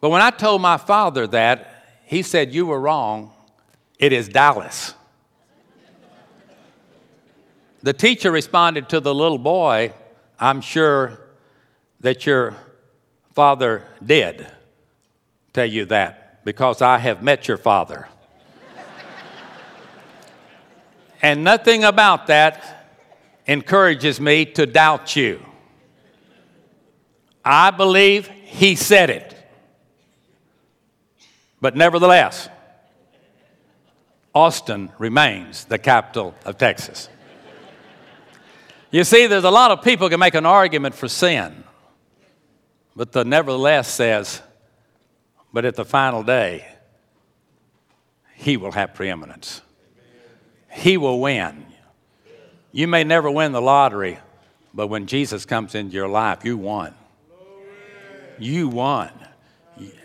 But 0.00 0.10
when 0.10 0.20
I 0.20 0.30
told 0.30 0.62
my 0.62 0.76
father 0.76 1.26
that, 1.28 1.77
he 2.08 2.22
said, 2.22 2.54
You 2.54 2.64
were 2.64 2.80
wrong. 2.80 3.32
It 3.98 4.14
is 4.14 4.30
Dallas. 4.30 4.94
the 7.82 7.92
teacher 7.92 8.30
responded 8.30 8.88
to 8.88 9.00
the 9.00 9.14
little 9.14 9.38
boy, 9.38 9.92
I'm 10.40 10.62
sure 10.62 11.20
that 12.00 12.24
your 12.24 12.56
father 13.34 13.84
did 14.04 14.46
tell 15.52 15.66
you 15.66 15.84
that 15.86 16.44
because 16.44 16.80
I 16.80 16.96
have 16.96 17.22
met 17.22 17.46
your 17.46 17.58
father. 17.58 18.08
and 21.20 21.44
nothing 21.44 21.84
about 21.84 22.28
that 22.28 22.96
encourages 23.46 24.18
me 24.18 24.46
to 24.46 24.64
doubt 24.64 25.14
you. 25.14 25.44
I 27.44 27.70
believe 27.70 28.28
he 28.28 28.76
said 28.76 29.10
it. 29.10 29.37
But 31.60 31.76
nevertheless, 31.76 32.48
Austin 34.34 34.90
remains 34.98 35.64
the 35.64 35.78
capital 35.78 36.34
of 36.44 36.58
Texas. 36.58 37.08
You 38.90 39.04
see, 39.04 39.26
there's 39.26 39.44
a 39.44 39.50
lot 39.50 39.70
of 39.70 39.82
people 39.82 40.08
can 40.08 40.20
make 40.20 40.34
an 40.34 40.46
argument 40.46 40.94
for 40.94 41.08
sin, 41.08 41.64
but 42.96 43.12
the 43.12 43.24
nevertheless 43.24 43.92
says, 43.92 44.40
but 45.52 45.64
at 45.64 45.74
the 45.74 45.84
final 45.84 46.22
day, 46.22 46.66
he 48.34 48.56
will 48.56 48.72
have 48.72 48.94
preeminence. 48.94 49.60
He 50.70 50.96
will 50.96 51.20
win. 51.20 51.66
You 52.70 52.86
may 52.86 53.02
never 53.02 53.30
win 53.30 53.52
the 53.52 53.60
lottery, 53.60 54.18
but 54.72 54.86
when 54.86 55.06
Jesus 55.06 55.44
comes 55.44 55.74
into 55.74 55.94
your 55.94 56.08
life, 56.08 56.44
you 56.44 56.56
won. 56.56 56.94
You 58.38 58.68
won. 58.68 59.10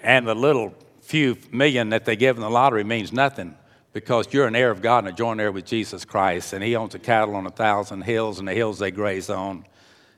And 0.02 0.28
the 0.28 0.34
little 0.34 0.74
few 1.14 1.38
million 1.52 1.90
that 1.90 2.06
they 2.06 2.16
give 2.16 2.38
in 2.38 2.42
the 2.42 2.50
lottery 2.50 2.84
means 2.84 3.14
nothing 3.14 3.56
because 3.92 4.34
you're 4.34 4.48
an 4.48 4.56
heir 4.56 4.72
of 4.72 4.82
God 4.82 5.06
and 5.06 5.10
a 5.10 5.12
joint 5.16 5.40
heir 5.40 5.52
with 5.52 5.64
Jesus 5.64 6.06
Christ, 6.06 6.54
and 6.54 6.64
He 6.64 6.76
owns 6.76 6.94
the 6.94 6.98
cattle 6.98 7.36
on 7.36 7.46
a 7.46 7.52
thousand 7.52 8.02
hills 8.02 8.40
and 8.40 8.48
the 8.48 8.54
hills 8.56 8.80
they 8.80 8.90
graze 8.90 9.30
on. 9.30 9.64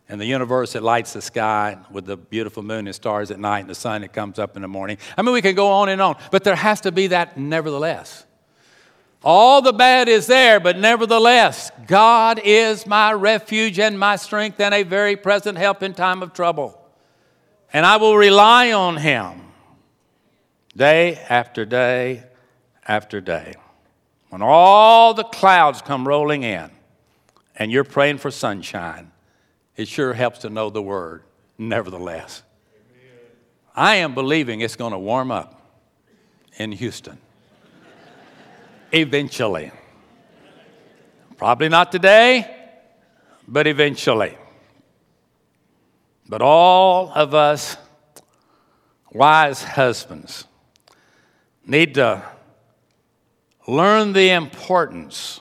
And 0.08 0.22
the 0.22 0.26
universe 0.26 0.72
that 0.72 0.84
lights 0.84 1.12
the 1.12 1.22
sky 1.22 1.78
with 1.92 2.06
the 2.06 2.16
beautiful 2.16 2.64
moon 2.64 2.88
and 2.88 2.96
stars 2.96 3.30
at 3.30 3.42
night 3.42 3.60
and 3.60 3.70
the 3.70 3.76
sun 3.76 4.04
that 4.04 4.14
comes 4.14 4.40
up 4.40 4.56
in 4.56 4.62
the 4.62 4.70
morning. 4.70 4.98
I 5.18 5.22
mean, 5.22 5.34
we 5.34 5.42
can 5.42 5.54
go 5.54 5.68
on 5.68 5.90
and 5.90 6.02
on, 6.02 6.16
but 6.32 6.46
there 6.46 6.56
has 6.56 6.80
to 6.82 6.94
be 6.94 7.08
that 7.08 7.38
nevertheless. 7.38 8.26
All 9.22 9.62
the 9.62 9.74
bad 9.74 10.08
is 10.08 10.28
there, 10.28 10.62
but 10.62 10.78
nevertheless, 10.78 11.74
God 11.88 12.40
is 12.42 12.88
my 12.88 13.12
refuge 13.12 13.80
and 13.80 14.00
my 14.00 14.16
strength 14.16 14.62
and 14.62 14.74
a 14.74 14.84
very 14.84 15.18
present 15.18 15.58
help 15.58 15.84
in 15.84 15.94
time 15.94 16.24
of 16.24 16.32
trouble. 16.32 16.82
And 17.74 17.86
I 17.86 17.98
will 17.98 18.16
rely 18.16 18.72
on 18.72 18.96
Him 18.96 19.42
day 20.76 21.16
after 21.30 21.66
day 21.66 22.24
after 22.88 23.22
day. 23.22 23.54
When 24.30 24.42
all 24.42 25.14
the 25.14 25.24
clouds 25.24 25.82
come 25.82 26.08
rolling 26.08 26.44
in 26.44 26.70
and 27.56 27.72
you're 27.72 27.84
praying 27.84 28.18
for 28.18 28.32
sunshine, 28.32 29.12
it 29.76 29.88
sure 29.88 30.14
helps 30.14 30.40
to 30.40 30.50
know 30.50 30.70
the 30.70 30.82
word, 30.82 31.24
nevertheless. 31.58 32.44
I 33.76 33.96
am 33.96 34.14
believing 34.14 34.62
it's 34.62 34.76
going 34.76 34.94
to 34.94 35.00
warm 35.00 35.32
up 35.32 35.62
in 36.58 36.72
Houston 36.72 37.18
eventually. 38.92 39.72
Probably 41.38 41.68
not 41.68 41.92
today, 41.92 42.50
but 43.48 43.68
eventually. 43.68 44.38
But 46.28 46.42
all 46.42 47.12
of 47.14 47.34
us 47.34 47.78
wise 49.12 49.64
husbands 49.64 50.46
need 51.66 51.96
to 51.96 52.24
learn 53.68 54.14
the 54.14 54.30
importance 54.30 55.40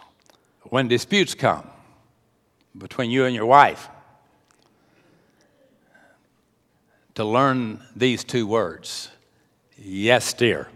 when 0.64 0.88
disputes 0.88 1.34
come 1.34 1.68
between 2.76 3.10
you 3.10 3.24
and 3.24 3.34
your 3.34 3.46
wife 3.46 3.88
to 7.14 7.24
learn 7.24 7.80
these 7.94 8.24
two 8.24 8.46
words 8.46 9.10
yes, 9.76 10.32
dear. 10.32 10.68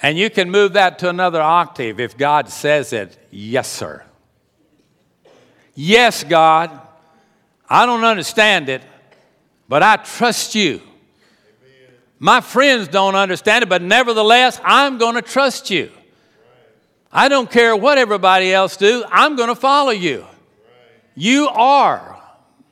and 0.00 0.16
you 0.16 0.30
can 0.30 0.50
move 0.50 0.74
that 0.74 0.98
to 1.00 1.08
another 1.08 1.40
octave 1.40 2.00
if 2.00 2.16
God 2.16 2.48
says 2.48 2.92
it, 2.92 3.18
yes, 3.30 3.68
sir. 3.68 4.02
Yes, 5.74 6.24
God, 6.24 6.70
I 7.68 7.86
don't 7.86 8.04
understand 8.04 8.68
it, 8.68 8.82
but 9.68 9.82
I 9.82 9.96
trust 9.96 10.54
you. 10.54 10.80
My 12.24 12.40
friends 12.40 12.86
don't 12.86 13.16
understand 13.16 13.64
it, 13.64 13.68
but 13.68 13.82
nevertheless, 13.82 14.60
I'm 14.62 14.96
going 14.96 15.16
to 15.16 15.22
trust 15.22 15.70
you. 15.70 15.90
I 17.10 17.26
don't 17.26 17.50
care 17.50 17.74
what 17.74 17.98
everybody 17.98 18.54
else 18.54 18.76
do. 18.76 19.04
I'm 19.10 19.34
going 19.34 19.48
to 19.48 19.56
follow 19.56 19.90
you. 19.90 20.24
You 21.16 21.48
are 21.48 22.22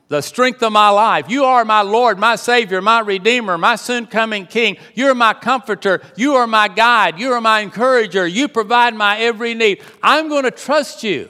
the 0.07 0.21
strength 0.21 0.63
of 0.63 0.71
my 0.71 0.87
life. 0.87 1.29
You 1.29 1.43
are 1.43 1.65
my 1.65 1.81
Lord, 1.81 2.17
my 2.17 2.37
Savior, 2.37 2.81
my 2.81 3.01
Redeemer, 3.01 3.57
my 3.57 3.75
soon 3.75 4.07
coming 4.07 4.45
King. 4.45 4.77
You're 4.95 5.13
my 5.13 5.33
comforter. 5.33 6.01
You 6.15 6.35
are 6.35 6.47
my 6.47 6.69
guide. 6.69 7.19
You 7.19 7.33
are 7.33 7.41
my 7.41 7.59
encourager. 7.59 8.25
You 8.25 8.47
provide 8.47 8.95
my 8.95 9.17
every 9.17 9.53
need. 9.53 9.81
I'm 10.01 10.29
going 10.29 10.45
to 10.45 10.51
trust 10.51 11.03
you 11.03 11.29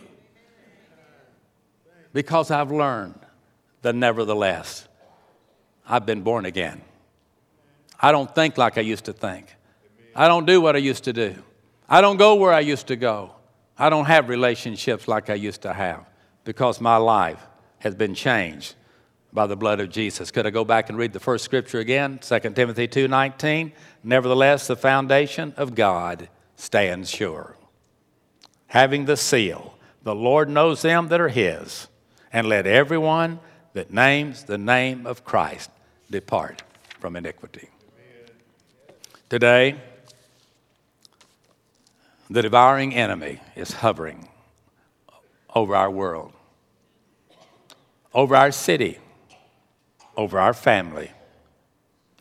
because 2.13 2.51
I've 2.51 2.71
learned 2.71 3.19
the 3.81 3.93
nevertheless. 3.93 4.87
I've 5.87 6.05
been 6.05 6.21
born 6.21 6.45
again. 6.45 6.81
I 8.01 8.11
don't 8.11 8.33
think 8.33 8.57
like 8.57 8.77
I 8.77 8.81
used 8.81 9.05
to 9.05 9.13
think. 9.13 9.55
I 10.15 10.27
don't 10.27 10.45
do 10.45 10.59
what 10.59 10.75
I 10.75 10.79
used 10.79 11.03
to 11.05 11.13
do. 11.13 11.35
I 11.87 12.01
don't 12.01 12.17
go 12.17 12.35
where 12.35 12.53
I 12.53 12.61
used 12.61 12.87
to 12.87 12.95
go. 12.95 13.35
I 13.77 13.89
don't 13.89 14.05
have 14.05 14.29
relationships 14.29 15.07
like 15.07 15.29
I 15.29 15.35
used 15.35 15.61
to 15.63 15.73
have 15.73 16.05
because 16.43 16.81
my 16.81 16.97
life 16.97 17.45
has 17.79 17.95
been 17.95 18.15
changed 18.15 18.75
by 19.33 19.47
the 19.47 19.55
blood 19.55 19.79
of 19.79 19.89
Jesus. 19.89 20.31
Could 20.31 20.45
I 20.45 20.49
go 20.49 20.65
back 20.65 20.89
and 20.89 20.97
read 20.97 21.13
the 21.13 21.19
first 21.19 21.45
scripture 21.45 21.79
again? 21.79 22.19
2 22.19 22.55
Timothy 22.55 22.87
2:19. 22.87 23.71
Nevertheless, 24.03 24.67
the 24.67 24.75
foundation 24.75 25.53
of 25.57 25.75
God 25.75 26.29
stands 26.55 27.09
sure. 27.09 27.55
Having 28.67 29.05
the 29.05 29.17
seal, 29.17 29.77
the 30.03 30.15
Lord 30.15 30.49
knows 30.49 30.81
them 30.81 31.07
that 31.09 31.21
are 31.21 31.29
his, 31.29 31.87
and 32.33 32.47
let 32.47 32.65
everyone 32.65 33.39
that 33.73 33.91
names 33.91 34.43
the 34.43 34.57
name 34.57 35.05
of 35.05 35.23
Christ 35.23 35.69
depart 36.09 36.63
from 36.99 37.15
iniquity. 37.15 37.69
Today, 39.31 39.79
the 42.29 42.41
devouring 42.41 42.93
enemy 42.93 43.39
is 43.55 43.71
hovering 43.71 44.27
over 45.55 45.73
our 45.73 45.89
world 45.89 46.33
over 48.13 48.35
our 48.35 48.51
city, 48.51 48.97
over 50.17 50.37
our 50.37 50.53
family, 50.53 51.11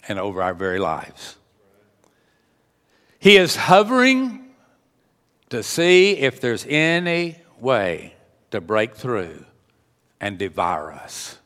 and 0.06 0.20
over 0.20 0.40
our 0.40 0.54
very 0.54 0.78
lives. 0.78 1.34
He 3.18 3.36
is 3.36 3.56
hovering 3.56 4.52
to 5.48 5.64
see 5.64 6.12
if 6.12 6.40
there's 6.40 6.64
any 6.68 7.38
way 7.58 8.14
to 8.52 8.60
break 8.60 8.94
through 8.94 9.46
and 10.20 10.38
devour 10.38 10.92
us 10.92 11.38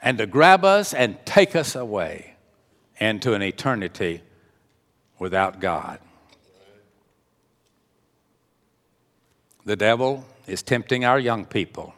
and 0.00 0.16
to 0.16 0.26
grab 0.26 0.64
us 0.64 0.94
and 0.94 1.18
take 1.26 1.54
us 1.54 1.74
away 1.74 2.36
into 2.98 3.34
an 3.34 3.42
eternity 3.42 4.22
without 5.18 5.60
God. 5.60 5.98
The 9.64 9.76
devil 9.76 10.24
is 10.46 10.62
tempting 10.62 11.04
our 11.04 11.18
young 11.18 11.44
people 11.44 11.94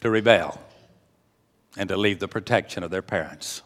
to 0.00 0.10
rebel 0.10 0.60
and 1.76 1.88
to 1.88 1.96
leave 1.96 2.18
the 2.18 2.28
protection 2.28 2.82
of 2.82 2.90
their 2.90 3.02
parents. 3.02 3.62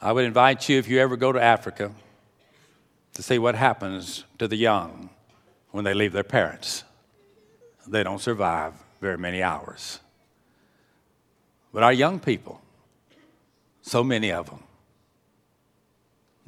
I 0.00 0.12
would 0.12 0.24
invite 0.24 0.68
you, 0.68 0.78
if 0.78 0.88
you 0.88 0.98
ever 1.00 1.16
go 1.16 1.32
to 1.32 1.40
Africa, 1.40 1.92
to 3.14 3.22
see 3.22 3.38
what 3.38 3.54
happens 3.54 4.24
to 4.38 4.48
the 4.48 4.56
young 4.56 5.10
when 5.72 5.84
they 5.84 5.92
leave 5.92 6.12
their 6.12 6.24
parents. 6.24 6.84
They 7.86 8.02
don't 8.02 8.20
survive 8.20 8.74
very 9.00 9.18
many 9.18 9.42
hours. 9.42 10.00
But 11.72 11.82
our 11.82 11.92
young 11.92 12.18
people, 12.20 12.60
so 13.82 14.02
many 14.02 14.32
of 14.32 14.48
them, 14.48 14.62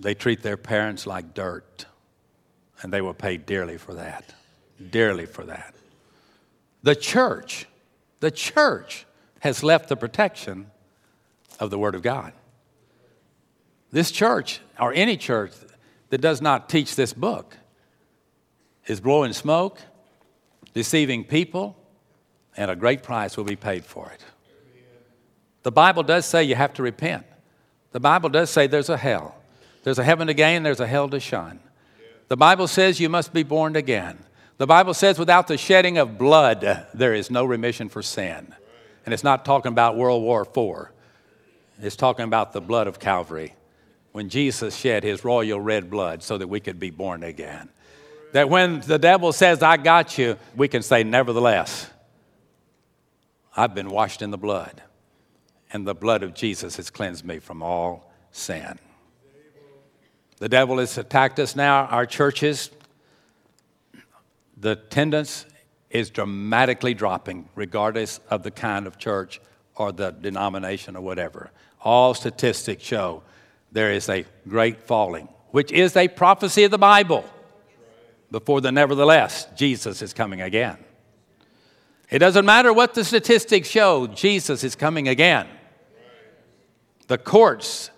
they 0.03 0.15
treat 0.15 0.43
their 0.43 0.57
parents 0.57 1.07
like 1.07 1.35
dirt, 1.35 1.87
and 2.83 2.93
they 2.93 3.01
will 3.01 3.15
pay 3.15 3.37
dearly 3.37 3.79
for 3.79 3.95
that. 3.95 4.35
Dearly 4.91 5.27
for 5.27 5.45
that. 5.45 5.75
The 6.83 6.97
church 6.97 7.67
the 8.23 8.31
church 8.31 9.05
has 9.41 9.65
left 9.65 9.88
the 9.88 9.97
protection 9.97 10.71
of 11.59 11.71
the 11.71 11.79
Word 11.79 11.97
of 11.97 12.03
God. 12.03 12.33
This 13.91 14.12
church, 14.12 14.61
or 14.79 14.95
any 14.95 15.17
church 15.17 15.51
that 16.11 16.21
does 16.21 16.41
not 16.41 16.69
teach 16.69 16.95
this 16.95 17.12
book, 17.12 17.57
is 18.87 19.01
blowing 19.01 19.33
smoke, 19.33 19.81
deceiving 20.73 21.25
people, 21.25 21.77
and 22.57 22.71
a 22.71 22.77
great 22.77 23.03
price 23.03 23.37
will 23.37 23.43
be 23.43 23.57
paid 23.57 23.85
for 23.85 24.09
it. 24.12 24.25
The 25.65 25.73
Bible 25.73 26.05
does 26.05 26.25
say 26.25 26.45
you 26.45 26.55
have 26.55 26.75
to 26.75 26.83
repent. 26.85 27.27
The 27.91 27.99
Bible 27.99 28.29
does 28.29 28.51
say 28.51 28.69
there's 28.69 28.88
a 28.88 28.97
hell. 28.97 29.35
There's 29.83 29.99
a 29.99 30.05
heaven 30.05 30.29
to 30.29 30.35
gain, 30.35 30.62
there's 30.62 30.81
a 30.81 30.87
hell 30.87 31.09
to 31.09 31.21
shun. 31.21 31.61
The 32.29 32.37
Bible 32.37 32.68
says 32.68 33.01
you 33.01 33.09
must 33.09 33.33
be 33.33 33.42
born 33.42 33.77
again. 33.77 34.18
The 34.59 34.66
Bible 34.66 34.95
says, 34.95 35.18
without 35.18 35.49
the 35.49 35.59
shedding 35.59 35.99
of 35.99 36.18
blood, 36.18 36.87
there 36.95 37.14
is 37.14 37.31
no 37.31 37.45
remission 37.45 37.88
for 37.88 38.01
sin. 38.01 38.55
And 39.05 39.12
it's 39.12 39.25
not 39.25 39.45
talking 39.45 39.73
about 39.73 39.97
World 39.97 40.23
War 40.23 40.42
IV, 40.42 40.92
it's 41.81 41.97
talking 41.97 42.25
about 42.25 42.53
the 42.53 42.61
blood 42.61 42.87
of 42.87 43.01
Calvary 43.01 43.55
when 44.12 44.29
Jesus 44.29 44.77
shed 44.77 45.03
his 45.03 45.25
royal 45.25 45.59
red 45.59 45.90
blood 45.90 46.23
so 46.23 46.38
that 46.38 46.47
we 46.47 46.61
could 46.61 46.79
be 46.79 46.90
born 46.90 47.23
again. 47.23 47.71
That 48.33 48.49
when 48.49 48.81
the 48.81 48.99
devil 48.99 49.33
says, 49.33 49.62
I 49.62 49.77
got 49.79 50.16
you, 50.16 50.38
we 50.55 50.68
can 50.68 50.83
say, 50.83 51.03
Nevertheless, 51.03 51.90
I've 53.57 53.75
been 53.75 53.90
washed 53.90 54.23
in 54.23 54.31
the 54.31 54.38
blood, 54.38 54.83
and 55.73 55.87
the 55.87 55.95
blood 55.95 56.23
of 56.23 56.35
Jesus 56.35 56.77
has 56.77 56.88
cleansed 56.88 57.25
me 57.25 57.40
from 57.40 57.62
all 57.62 58.11
sin. 58.31 58.79
The 60.42 60.48
devil 60.48 60.78
has 60.78 60.98
attacked 60.98 61.38
us 61.38 61.55
now, 61.55 61.85
our 61.85 62.05
churches, 62.05 62.72
the 64.57 64.72
attendance 64.72 65.46
is 65.88 66.11
dramatically 66.11 66.94
dropping, 66.94 67.48
regardless 67.55 68.18
of 68.28 68.42
the 68.42 68.50
kind 68.50 68.88
of 68.88 68.98
church 68.98 69.40
or 69.76 69.92
the 69.92 70.11
denomination 70.11 70.96
or 70.96 71.00
whatever. 71.00 71.52
All 71.81 72.12
statistics 72.12 72.83
show 72.83 73.22
there 73.70 73.92
is 73.92 74.09
a 74.09 74.24
great 74.48 74.83
falling, 74.83 75.28
which 75.52 75.70
is 75.70 75.96
a 75.96 76.09
prophecy 76.09 76.64
of 76.64 76.72
the 76.72 76.76
Bible. 76.76 77.24
Before 78.33 78.61
the 78.61 78.72
nevertheless, 78.72 79.46
Jesus 79.55 80.02
is 80.02 80.12
coming 80.12 80.40
again. 80.40 80.76
It 82.11 82.18
doesn't 82.18 82.44
matter 82.44 82.72
what 82.72 82.94
the 82.94 83.05
statistics 83.05 83.68
show, 83.68 84.09
Jesus 84.09 84.64
is 84.64 84.74
coming 84.74 85.07
again. 85.07 85.46
The 87.07 87.18
courts 87.18 87.92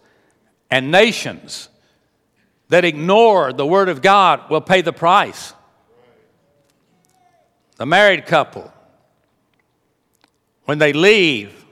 and 0.70 0.90
nations 0.90 1.70
that 2.68 2.85
ignore 2.85 3.53
the 3.53 3.66
Word 3.66 3.88
of 3.88 4.03
God 4.03 4.48
will 4.50 4.61
pay 4.61 4.81
the 4.81 4.92
price 4.92 5.55
the 7.77 7.87
married 7.87 8.27
couple, 8.27 8.72
when 10.64 10.79
they 10.79 10.92
leave 10.92 11.64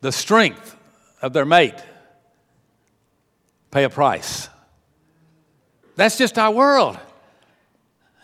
the 0.00 0.12
strength 0.12 0.76
of 1.20 1.32
their 1.32 1.44
mate, 1.44 1.74
pay 3.70 3.84
a 3.84 3.90
price. 3.90 4.48
That's 5.96 6.16
just 6.16 6.38
our 6.38 6.52
world. 6.52 6.98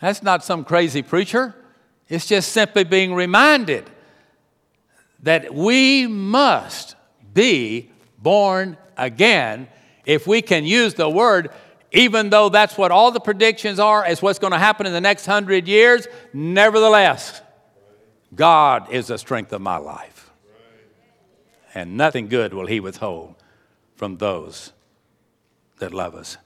That's 0.01 0.23
not 0.23 0.43
some 0.43 0.63
crazy 0.63 1.01
preacher. 1.01 1.55
It's 2.07 2.25
just 2.25 2.51
simply 2.51 2.83
being 2.83 3.13
reminded 3.13 3.89
that 5.21 5.53
we 5.53 6.07
must 6.07 6.95
be 7.33 7.89
born 8.17 8.77
again, 8.97 9.67
if 10.05 10.27
we 10.27 10.41
can 10.41 10.65
use 10.65 10.93
the 10.93 11.09
word, 11.09 11.51
even 11.91 12.29
though 12.29 12.49
that's 12.49 12.77
what 12.77 12.91
all 12.91 13.11
the 13.11 13.19
predictions 13.19 13.79
are, 13.79 14.03
as 14.03 14.21
what's 14.21 14.39
going 14.39 14.51
to 14.51 14.59
happen 14.59 14.85
in 14.85 14.93
the 14.93 15.01
next 15.01 15.25
hundred 15.25 15.67
years, 15.67 16.07
nevertheless, 16.33 17.41
God 18.35 18.91
is 18.91 19.07
the 19.07 19.17
strength 19.17 19.53
of 19.53 19.61
my 19.61 19.77
life. 19.77 20.31
And 21.75 21.97
nothing 21.97 22.27
good 22.27 22.53
will 22.53 22.67
He 22.67 22.79
withhold 22.79 23.35
from 23.95 24.17
those 24.17 24.71
that 25.79 25.93
love 25.93 26.15
us. 26.15 26.37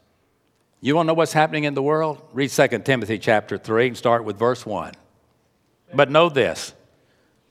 You 0.80 0.96
want 0.96 1.08
to 1.08 1.08
know 1.08 1.14
what's 1.16 1.34
happening 1.34 1.64
in 1.64 1.74
the 1.74 1.82
world? 1.82 2.22
Read 2.34 2.50
2 2.50 2.68
Timothy 2.80 3.18
chapter 3.18 3.58
3 3.58 3.88
and 3.88 3.98
start 3.98 4.24
with 4.24 4.38
verse 4.38 4.66
1. 4.66 4.94
But 5.94 6.12
know 6.12 6.30
this 6.30 6.74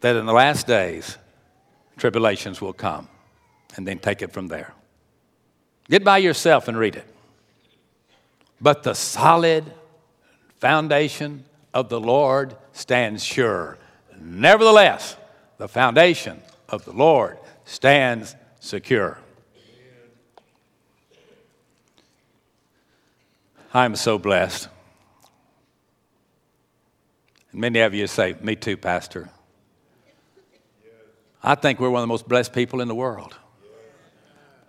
that 0.00 0.14
in 0.14 0.26
the 0.26 0.32
last 0.32 0.66
days, 0.66 1.16
tribulations 1.96 2.60
will 2.60 2.74
come, 2.74 3.08
and 3.76 3.88
then 3.88 3.98
take 3.98 4.20
it 4.20 4.30
from 4.30 4.46
there. 4.48 4.74
Get 5.88 6.04
by 6.04 6.18
yourself 6.18 6.68
and 6.68 6.78
read 6.78 6.96
it. 6.96 7.06
But 8.60 8.82
the 8.82 8.94
solid 8.94 9.64
foundation 10.58 11.44
of 11.72 11.88
the 11.88 12.00
Lord 12.00 12.56
stands 12.72 13.22
sure. 13.22 13.78
Nevertheless, 14.18 15.16
the 15.58 15.68
foundation 15.68 16.42
of 16.68 16.84
the 16.84 16.92
Lord 16.92 17.38
stands 17.64 18.34
secure. 18.60 19.18
I'm 23.74 23.94
so 23.94 24.18
blessed. 24.18 24.68
And 27.52 27.60
many 27.60 27.80
of 27.80 27.94
you 27.94 28.06
say, 28.06 28.34
Me 28.40 28.56
too, 28.56 28.76
Pastor. 28.76 29.28
I 31.42 31.54
think 31.54 31.78
we're 31.78 31.90
one 31.90 32.00
of 32.00 32.02
the 32.02 32.08
most 32.08 32.26
blessed 32.26 32.52
people 32.52 32.80
in 32.80 32.88
the 32.88 32.94
world. 32.94 33.36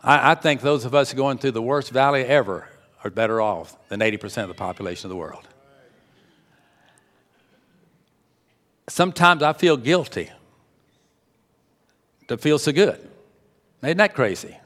I, 0.07 0.31
I 0.31 0.35
think 0.35 0.61
those 0.61 0.85
of 0.85 0.95
us 0.95 1.13
going 1.13 1.37
through 1.37 1.51
the 1.51 1.61
worst 1.61 1.91
valley 1.91 2.23
ever 2.23 2.69
are 3.03 3.09
better 3.09 3.41
off 3.41 3.75
than 3.89 3.99
80% 3.99 4.43
of 4.43 4.47
the 4.47 4.53
population 4.53 5.07
of 5.07 5.09
the 5.09 5.17
world. 5.17 5.45
Sometimes 8.87 9.43
I 9.43 9.51
feel 9.51 9.75
guilty 9.75 10.31
to 12.29 12.37
feel 12.37 12.57
so 12.57 12.71
good. 12.71 13.05
Isn't 13.83 13.97
that 13.97 14.15
crazy? 14.15 14.57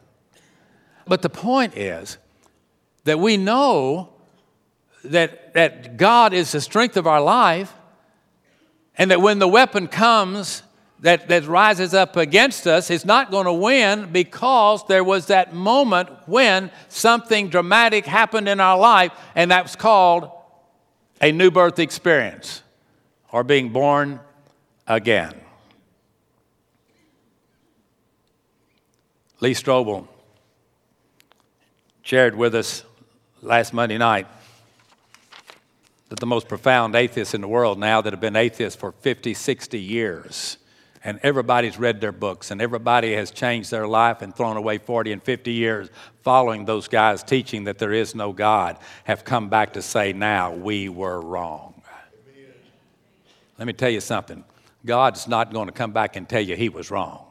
But 1.07 1.23
the 1.23 1.29
point 1.29 1.75
is 1.75 2.19
that 3.05 3.19
we 3.19 3.35
know 3.35 4.09
that, 5.03 5.55
that 5.55 5.97
God 5.97 6.33
is 6.33 6.51
the 6.51 6.61
strength 6.61 6.97
of 6.97 7.07
our 7.07 7.19
life, 7.19 7.73
and 8.95 9.09
that 9.09 9.21
when 9.21 9.39
the 9.39 9.47
weapon 9.47 9.87
comes 9.87 10.61
that, 11.01 11.27
that 11.29 11.45
rises 11.47 11.93
up 11.93 12.15
against 12.15 12.67
us, 12.67 12.89
is 12.91 13.05
not 13.05 13.31
going 13.31 13.45
to 13.45 13.53
win 13.53 14.11
because 14.11 14.85
there 14.87 15.03
was 15.03 15.27
that 15.27 15.53
moment 15.53 16.09
when 16.27 16.71
something 16.89 17.49
dramatic 17.49 18.05
happened 18.05 18.47
in 18.47 18.59
our 18.59 18.77
life, 18.77 19.11
and 19.35 19.51
that 19.51 19.63
was 19.63 19.75
called 19.75 20.29
a 21.19 21.31
new 21.31 21.51
birth 21.51 21.79
experience 21.79 22.61
or 23.31 23.43
being 23.43 23.69
born 23.69 24.19
again. 24.87 25.33
Lee 29.39 29.55
Strobel 29.55 30.07
shared 32.03 32.35
with 32.35 32.53
us 32.53 32.83
last 33.41 33.73
Monday 33.73 33.97
night 33.97 34.27
that 36.09 36.19
the 36.19 36.27
most 36.27 36.47
profound 36.47 36.95
atheists 36.95 37.33
in 37.33 37.41
the 37.41 37.47
world 37.47 37.79
now 37.79 38.01
that 38.01 38.13
have 38.13 38.19
been 38.19 38.35
atheists 38.35 38.79
for 38.79 38.91
50, 38.91 39.33
60 39.33 39.79
years, 39.79 40.57
and 41.03 41.19
everybody's 41.23 41.79
read 41.79 41.99
their 41.99 42.11
books, 42.11 42.51
and 42.51 42.61
everybody 42.61 43.13
has 43.13 43.31
changed 43.31 43.71
their 43.71 43.87
life 43.87 44.21
and 44.21 44.35
thrown 44.35 44.57
away 44.57 44.77
40 44.77 45.11
and 45.11 45.23
50 45.23 45.51
years 45.51 45.89
following 46.21 46.65
those 46.65 46.87
guys 46.87 47.23
teaching 47.23 47.63
that 47.63 47.79
there 47.79 47.93
is 47.93 48.13
no 48.13 48.31
God, 48.31 48.77
have 49.05 49.25
come 49.25 49.49
back 49.49 49.73
to 49.73 49.81
say, 49.81 50.13
now 50.13 50.53
we 50.53 50.89
were 50.89 51.19
wrong. 51.19 51.81
Let 53.57 53.67
me 53.67 53.73
tell 53.73 53.89
you 53.89 54.01
something 54.01 54.43
God's 54.85 55.27
not 55.27 55.53
going 55.53 55.67
to 55.67 55.71
come 55.71 55.91
back 55.91 56.15
and 56.15 56.27
tell 56.27 56.41
you 56.41 56.55
he 56.55 56.69
was 56.69 56.89
wrong. 56.89 57.25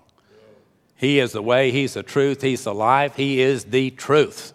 He 0.97 1.19
is 1.19 1.33
the 1.33 1.43
way, 1.43 1.71
He's 1.71 1.95
the 1.95 2.03
truth, 2.03 2.43
He's 2.43 2.65
the 2.65 2.75
life, 2.75 3.17
He 3.17 3.41
is 3.41 3.65
the 3.65 3.91
truth. 3.91 4.53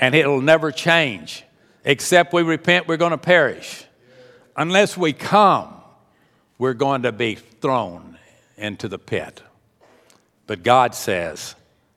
And 0.00 0.14
it'll 0.14 0.40
never 0.40 0.70
change. 0.70 1.44
Except 1.84 2.32
we 2.32 2.42
repent, 2.42 2.86
we're 2.86 2.96
going 2.96 3.10
to 3.10 3.18
perish. 3.18 3.84
Unless 4.56 4.96
we 4.96 5.12
come, 5.12 5.74
we're 6.56 6.74
going 6.74 7.02
to 7.02 7.12
be 7.12 7.34
thrown 7.34 8.09
into 8.60 8.86
the 8.88 8.98
pit. 8.98 9.42
But 10.46 10.62
God 10.62 10.94
says, 10.94 11.54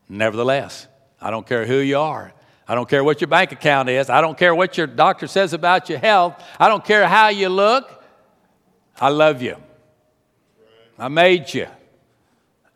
nevertheless, 0.09 0.87
I 1.21 1.29
don't 1.29 1.45
care 1.45 1.65
who 1.65 1.77
you 1.77 1.99
are. 1.99 2.33
I 2.67 2.75
don't 2.75 2.87
care 2.87 3.03
what 3.03 3.19
your 3.19 3.27
bank 3.27 3.51
account 3.51 3.89
is. 3.89 4.09
I 4.09 4.21
don't 4.21 4.37
care 4.37 4.55
what 4.55 4.77
your 4.77 4.87
doctor 4.87 5.27
says 5.27 5.53
about 5.53 5.89
your 5.89 5.99
health. 5.99 6.41
I 6.59 6.69
don't 6.69 6.83
care 6.83 7.07
how 7.07 7.27
you 7.27 7.49
look. 7.49 8.03
I 8.99 9.09
love 9.09 9.41
you. 9.41 9.57
I 10.97 11.09
made 11.09 11.53
you. 11.53 11.67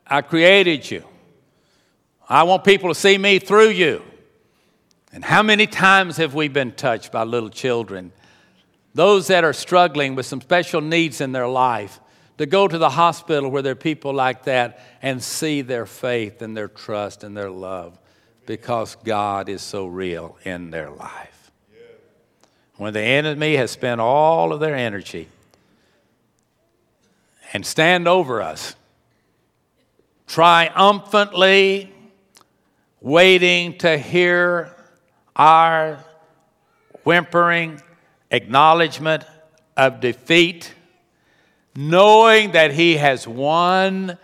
I 0.05 0.21
created 0.21 0.89
you. 0.89 1.03
I 2.27 2.43
want 2.43 2.63
people 2.63 2.89
to 2.89 2.95
see 2.95 3.17
me 3.17 3.39
through 3.39 3.69
you. 3.69 4.03
And 5.13 5.23
how 5.23 5.41
many 5.41 5.67
times 5.67 6.17
have 6.17 6.33
we 6.33 6.49
been 6.49 6.73
touched 6.73 7.11
by 7.11 7.23
little 7.23 7.49
children? 7.49 8.11
Those 8.93 9.27
that 9.27 9.43
are 9.43 9.53
struggling 9.53 10.15
with 10.15 10.25
some 10.25 10.41
special 10.41 10.81
needs 10.81 11.21
in 11.21 11.31
their 11.31 11.47
life, 11.47 11.99
to 12.37 12.45
go 12.45 12.67
to 12.67 12.77
the 12.77 12.89
hospital 12.89 13.49
where 13.49 13.61
there 13.61 13.71
are 13.71 13.75
people 13.75 14.13
like 14.13 14.43
that 14.43 14.79
and 15.01 15.21
see 15.21 15.61
their 15.61 15.85
faith 15.85 16.41
and 16.41 16.55
their 16.55 16.67
trust 16.67 17.23
and 17.23 17.35
their 17.35 17.49
love 17.49 17.97
because 18.45 18.95
God 19.03 19.49
is 19.49 19.61
so 19.61 19.85
real 19.85 20.37
in 20.43 20.71
their 20.71 20.89
life. 20.89 21.51
When 22.77 22.93
the 22.93 23.01
enemy 23.01 23.55
has 23.55 23.71
spent 23.71 23.99
all 23.99 24.53
of 24.53 24.59
their 24.59 24.75
energy 24.75 25.27
and 27.53 27.65
stand 27.65 28.07
over 28.07 28.41
us 28.41 28.75
triumphantly 30.27 31.91
waiting 33.01 33.77
to 33.79 33.97
hear 33.97 34.75
our 35.35 36.03
whimpering 37.03 37.81
acknowledgement 38.29 39.23
of 39.75 39.99
defeat, 39.99 40.73
knowing 41.77 42.53
that 42.53 42.73
he 42.73 42.97
has 42.97 43.27
won. 43.27 44.17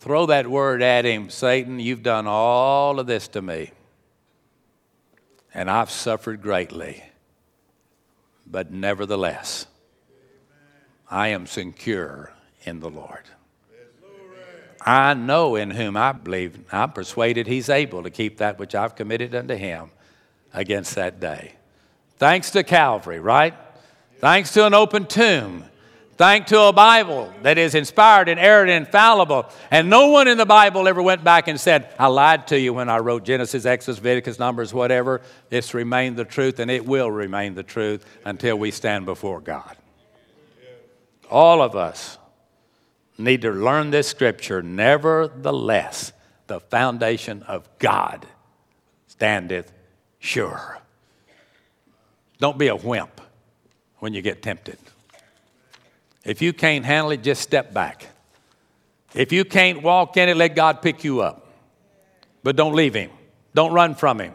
Throw 0.00 0.26
that 0.26 0.46
word 0.46 0.82
at 0.82 1.06
him 1.06 1.30
Satan, 1.30 1.80
you've 1.80 2.02
done 2.02 2.26
all 2.26 3.00
of 3.00 3.06
this 3.06 3.26
to 3.28 3.40
me, 3.40 3.70
and 5.54 5.70
I've 5.70 5.90
suffered 5.90 6.42
greatly. 6.42 7.02
But 8.46 8.70
nevertheless, 8.70 9.66
I 11.10 11.28
am 11.28 11.46
secure 11.46 12.34
in 12.64 12.80
the 12.80 12.90
Lord. 12.90 13.24
I 14.82 15.14
know 15.14 15.56
in 15.56 15.70
whom 15.70 15.96
I 15.96 16.12
believe. 16.12 16.58
I'm 16.70 16.92
persuaded 16.92 17.46
he's 17.46 17.70
able 17.70 18.02
to 18.02 18.10
keep 18.10 18.38
that 18.38 18.58
which 18.58 18.74
I've 18.74 18.94
committed 18.94 19.34
unto 19.34 19.54
him 19.54 19.90
against 20.52 20.96
that 20.96 21.18
day. 21.18 21.52
Thanks 22.18 22.50
to 22.50 22.62
Calvary, 22.62 23.20
right? 23.20 23.54
Thanks 24.18 24.52
to 24.52 24.66
an 24.66 24.74
open 24.74 25.06
tomb. 25.06 25.64
Thanks 26.20 26.50
to 26.50 26.60
a 26.60 26.72
Bible 26.74 27.32
that 27.44 27.56
is 27.56 27.74
inspired, 27.74 28.28
inerrant, 28.28 28.68
and 28.68 28.84
infallible. 28.84 29.48
And 29.70 29.88
no 29.88 30.08
one 30.08 30.28
in 30.28 30.36
the 30.36 30.44
Bible 30.44 30.86
ever 30.86 31.00
went 31.00 31.24
back 31.24 31.48
and 31.48 31.58
said, 31.58 31.94
I 31.98 32.08
lied 32.08 32.48
to 32.48 32.60
you 32.60 32.74
when 32.74 32.90
I 32.90 32.98
wrote 32.98 33.24
Genesis, 33.24 33.64
Exodus, 33.64 33.96
Leviticus, 34.00 34.38
Numbers, 34.38 34.74
whatever. 34.74 35.22
It's 35.50 35.72
remained 35.72 36.18
the 36.18 36.26
truth, 36.26 36.58
and 36.58 36.70
it 36.70 36.84
will 36.84 37.10
remain 37.10 37.54
the 37.54 37.62
truth 37.62 38.04
until 38.26 38.58
we 38.58 38.70
stand 38.70 39.06
before 39.06 39.40
God. 39.40 39.74
All 41.30 41.62
of 41.62 41.74
us 41.74 42.18
need 43.16 43.40
to 43.40 43.50
learn 43.50 43.90
this 43.90 44.06
scripture. 44.06 44.62
Nevertheless, 44.62 46.12
the 46.48 46.60
foundation 46.60 47.44
of 47.44 47.66
God 47.78 48.26
standeth 49.06 49.72
sure. 50.18 50.80
Don't 52.40 52.58
be 52.58 52.66
a 52.66 52.76
wimp 52.76 53.22
when 54.00 54.12
you 54.12 54.20
get 54.20 54.42
tempted. 54.42 54.76
If 56.30 56.40
you 56.40 56.52
can't 56.52 56.84
handle 56.84 57.10
it, 57.10 57.24
just 57.24 57.42
step 57.42 57.74
back. 57.74 58.06
If 59.16 59.32
you 59.32 59.44
can't 59.44 59.82
walk 59.82 60.16
in 60.16 60.28
it, 60.28 60.36
let 60.36 60.54
God 60.54 60.80
pick 60.80 61.02
you 61.02 61.22
up. 61.22 61.52
But 62.44 62.54
don't 62.54 62.76
leave 62.76 62.94
Him. 62.94 63.10
Don't 63.52 63.72
run 63.72 63.96
from 63.96 64.20
Him. 64.20 64.34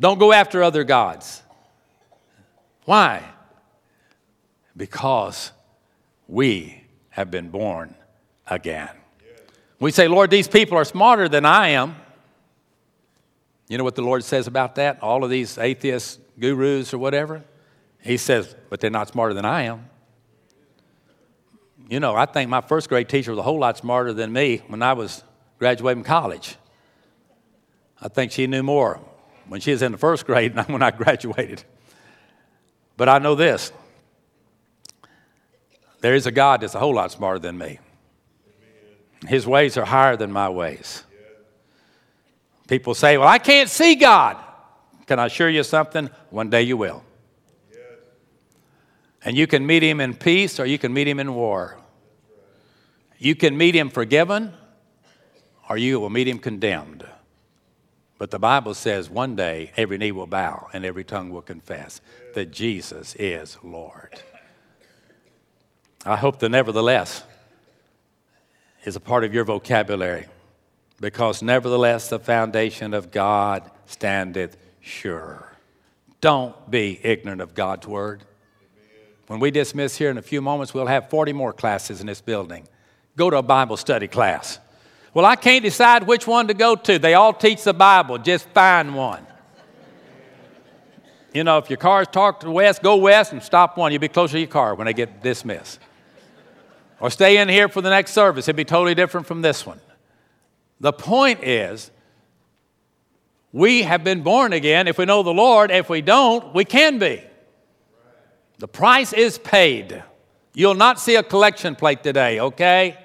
Don't 0.00 0.18
go 0.18 0.32
after 0.32 0.62
other 0.62 0.84
gods. 0.84 1.42
Why? 2.86 3.22
Because 4.74 5.52
we 6.28 6.82
have 7.10 7.30
been 7.30 7.50
born 7.50 7.94
again. 8.46 8.88
We 9.80 9.90
say, 9.90 10.08
Lord, 10.08 10.30
these 10.30 10.48
people 10.48 10.78
are 10.78 10.84
smarter 10.86 11.28
than 11.28 11.44
I 11.44 11.68
am. 11.68 11.94
You 13.68 13.76
know 13.76 13.84
what 13.84 13.96
the 13.96 14.02
Lord 14.02 14.24
says 14.24 14.46
about 14.46 14.76
that? 14.76 15.02
All 15.02 15.24
of 15.24 15.28
these 15.28 15.58
atheist 15.58 16.20
gurus 16.40 16.94
or 16.94 16.98
whatever? 16.98 17.44
He 18.00 18.16
says, 18.16 18.56
but 18.70 18.80
they're 18.80 18.88
not 18.88 19.08
smarter 19.08 19.34
than 19.34 19.44
I 19.44 19.64
am. 19.64 19.90
You 21.92 22.00
know, 22.00 22.16
I 22.16 22.24
think 22.24 22.48
my 22.48 22.62
first 22.62 22.88
grade 22.88 23.10
teacher 23.10 23.32
was 23.32 23.38
a 23.38 23.42
whole 23.42 23.58
lot 23.58 23.76
smarter 23.76 24.14
than 24.14 24.32
me 24.32 24.62
when 24.68 24.82
I 24.82 24.94
was 24.94 25.22
graduating 25.58 26.04
college. 26.04 26.56
I 28.00 28.08
think 28.08 28.32
she 28.32 28.46
knew 28.46 28.62
more 28.62 28.98
when 29.46 29.60
she 29.60 29.72
was 29.72 29.82
in 29.82 29.92
the 29.92 29.98
first 29.98 30.24
grade 30.24 30.54
than 30.54 30.64
when 30.68 30.82
I 30.82 30.90
graduated. 30.90 31.64
But 32.96 33.10
I 33.10 33.18
know 33.18 33.34
this 33.34 33.72
there 36.00 36.14
is 36.14 36.26
a 36.26 36.30
God 36.30 36.62
that's 36.62 36.74
a 36.74 36.78
whole 36.78 36.94
lot 36.94 37.12
smarter 37.12 37.40
than 37.40 37.58
me. 37.58 37.78
His 39.28 39.46
ways 39.46 39.76
are 39.76 39.84
higher 39.84 40.16
than 40.16 40.32
my 40.32 40.48
ways. 40.48 41.04
People 42.68 42.94
say, 42.94 43.18
Well, 43.18 43.28
I 43.28 43.36
can't 43.36 43.68
see 43.68 43.96
God. 43.96 44.38
Can 45.04 45.18
I 45.18 45.26
assure 45.26 45.50
you 45.50 45.62
something? 45.62 46.08
One 46.30 46.48
day 46.48 46.62
you 46.62 46.78
will. 46.78 47.04
And 49.22 49.36
you 49.36 49.46
can 49.46 49.66
meet 49.66 49.82
him 49.82 50.00
in 50.00 50.14
peace 50.14 50.58
or 50.58 50.64
you 50.64 50.78
can 50.78 50.94
meet 50.94 51.06
him 51.06 51.20
in 51.20 51.34
war. 51.34 51.76
You 53.22 53.36
can 53.36 53.56
meet 53.56 53.76
him 53.76 53.88
forgiven 53.88 54.52
or 55.68 55.78
you 55.78 56.00
will 56.00 56.10
meet 56.10 56.26
him 56.26 56.40
condemned. 56.40 57.06
But 58.18 58.32
the 58.32 58.40
Bible 58.40 58.74
says 58.74 59.08
one 59.08 59.36
day 59.36 59.70
every 59.76 59.96
knee 59.96 60.10
will 60.10 60.26
bow 60.26 60.66
and 60.72 60.84
every 60.84 61.04
tongue 61.04 61.30
will 61.30 61.40
confess 61.40 62.00
that 62.34 62.50
Jesus 62.50 63.14
is 63.14 63.58
Lord. 63.62 64.20
I 66.04 66.16
hope 66.16 66.40
the 66.40 66.48
nevertheless 66.48 67.22
is 68.84 68.96
a 68.96 69.00
part 69.00 69.22
of 69.22 69.32
your 69.32 69.44
vocabulary 69.44 70.26
because 71.00 71.42
nevertheless 71.42 72.08
the 72.08 72.18
foundation 72.18 72.92
of 72.92 73.12
God 73.12 73.70
standeth 73.86 74.56
sure. 74.80 75.52
Don't 76.20 76.68
be 76.68 76.98
ignorant 77.04 77.40
of 77.40 77.54
God's 77.54 77.86
word. 77.86 78.24
When 79.28 79.38
we 79.38 79.52
dismiss 79.52 79.96
here 79.96 80.10
in 80.10 80.18
a 80.18 80.22
few 80.22 80.42
moments, 80.42 80.74
we'll 80.74 80.88
have 80.88 81.08
40 81.08 81.32
more 81.32 81.52
classes 81.52 82.00
in 82.00 82.08
this 82.08 82.20
building. 82.20 82.66
Go 83.16 83.30
to 83.30 83.36
a 83.38 83.42
Bible 83.42 83.76
study 83.76 84.08
class. 84.08 84.58
Well, 85.14 85.26
I 85.26 85.36
can't 85.36 85.62
decide 85.62 86.06
which 86.06 86.26
one 86.26 86.48
to 86.48 86.54
go 86.54 86.74
to. 86.74 86.98
They 86.98 87.14
all 87.14 87.34
teach 87.34 87.64
the 87.64 87.74
Bible. 87.74 88.18
Just 88.18 88.48
find 88.50 88.94
one. 88.94 89.26
You 91.34 91.44
know, 91.44 91.58
if 91.58 91.70
your 91.70 91.76
car's 91.78 92.06
is 92.06 92.12
parked 92.12 92.40
to 92.40 92.46
the 92.46 92.52
west, 92.52 92.82
go 92.82 92.96
west 92.96 93.32
and 93.32 93.42
stop 93.42 93.76
one. 93.76 93.92
You'll 93.92 94.00
be 94.00 94.08
closer 94.08 94.32
to 94.32 94.38
your 94.38 94.48
car 94.48 94.74
when 94.74 94.86
they 94.86 94.92
get 94.92 95.22
dismissed. 95.22 95.78
Or 97.00 97.10
stay 97.10 97.38
in 97.38 97.48
here 97.48 97.68
for 97.68 97.80
the 97.80 97.90
next 97.90 98.12
service. 98.12 98.48
It'll 98.48 98.56
be 98.56 98.64
totally 98.64 98.94
different 98.94 99.26
from 99.26 99.42
this 99.42 99.66
one. 99.66 99.80
The 100.80 100.92
point 100.92 101.42
is, 101.42 101.90
we 103.52 103.82
have 103.82 104.04
been 104.04 104.22
born 104.22 104.52
again 104.52 104.88
if 104.88 104.98
we 104.98 105.04
know 105.04 105.22
the 105.22 105.32
Lord. 105.32 105.70
If 105.70 105.88
we 105.88 106.00
don't, 106.00 106.54
we 106.54 106.64
can 106.64 106.98
be. 106.98 107.22
The 108.58 108.68
price 108.68 109.12
is 109.12 109.38
paid. 109.38 110.02
You'll 110.54 110.74
not 110.74 111.00
see 111.00 111.16
a 111.16 111.22
collection 111.22 111.76
plate 111.76 112.02
today, 112.02 112.40
okay? 112.40 112.98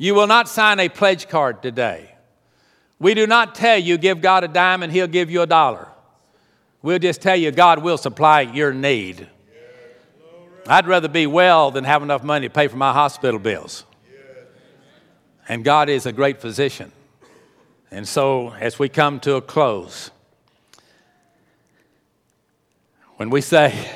You 0.00 0.14
will 0.14 0.26
not 0.26 0.48
sign 0.48 0.80
a 0.80 0.88
pledge 0.88 1.28
card 1.28 1.60
today. 1.60 2.14
We 2.98 3.12
do 3.12 3.26
not 3.26 3.54
tell 3.54 3.76
you 3.76 3.98
give 3.98 4.22
God 4.22 4.44
a 4.44 4.48
dime 4.48 4.82
and 4.82 4.90
he'll 4.90 5.06
give 5.06 5.30
you 5.30 5.42
a 5.42 5.46
dollar. 5.46 5.88
We'll 6.80 6.98
just 6.98 7.20
tell 7.20 7.36
you 7.36 7.50
God 7.50 7.82
will 7.82 7.98
supply 7.98 8.40
your 8.40 8.72
need. 8.72 9.28
I'd 10.66 10.86
rather 10.86 11.06
be 11.06 11.26
well 11.26 11.70
than 11.70 11.84
have 11.84 12.02
enough 12.02 12.24
money 12.24 12.48
to 12.48 12.50
pay 12.50 12.66
for 12.66 12.78
my 12.78 12.94
hospital 12.94 13.38
bills. 13.38 13.84
And 15.46 15.64
God 15.64 15.90
is 15.90 16.06
a 16.06 16.12
great 16.12 16.40
physician. 16.40 16.92
And 17.90 18.08
so, 18.08 18.54
as 18.54 18.78
we 18.78 18.88
come 18.88 19.20
to 19.20 19.34
a 19.34 19.42
close, 19.42 20.10
when 23.18 23.28
we 23.28 23.42
say, 23.42 23.90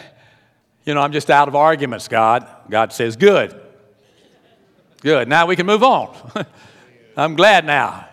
you 0.85 0.93
know, 0.93 1.01
I'm 1.01 1.13
just 1.13 1.31
out 1.31 1.49
of 1.49 1.57
arguments, 1.57 2.09
God, 2.09 2.47
God 2.69 2.93
says, 2.93 3.17
good. 3.17 3.59
Good. 5.05 5.29
Now 5.29 5.45
we 5.45 5.55
can 5.55 5.67
move 5.67 5.83
on. 5.83 6.17
I'm 7.17 7.37
glad 7.37 7.67
now. 7.67 8.09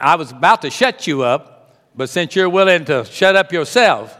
I 0.00 0.16
was 0.16 0.30
about 0.30 0.62
to 0.62 0.70
shut 0.70 1.06
you 1.06 1.22
up, 1.22 1.76
but 1.94 2.08
since 2.08 2.34
you're 2.34 2.48
willing 2.48 2.86
to 2.86 3.04
shut 3.04 3.36
up 3.36 3.52
yourself, 3.52 4.16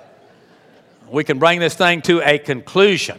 we 1.08 1.24
can 1.24 1.38
bring 1.38 1.58
this 1.58 1.74
thing 1.74 2.02
to 2.02 2.20
a 2.20 2.38
conclusion. 2.38 3.18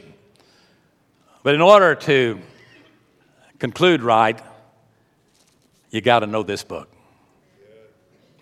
But 1.42 1.56
in 1.56 1.62
order 1.62 1.96
to 1.96 2.40
conclude 3.58 4.04
right, 4.04 4.40
you 5.90 6.00
got 6.00 6.20
to 6.20 6.28
know 6.28 6.44
this 6.44 6.64
book. 6.64 6.88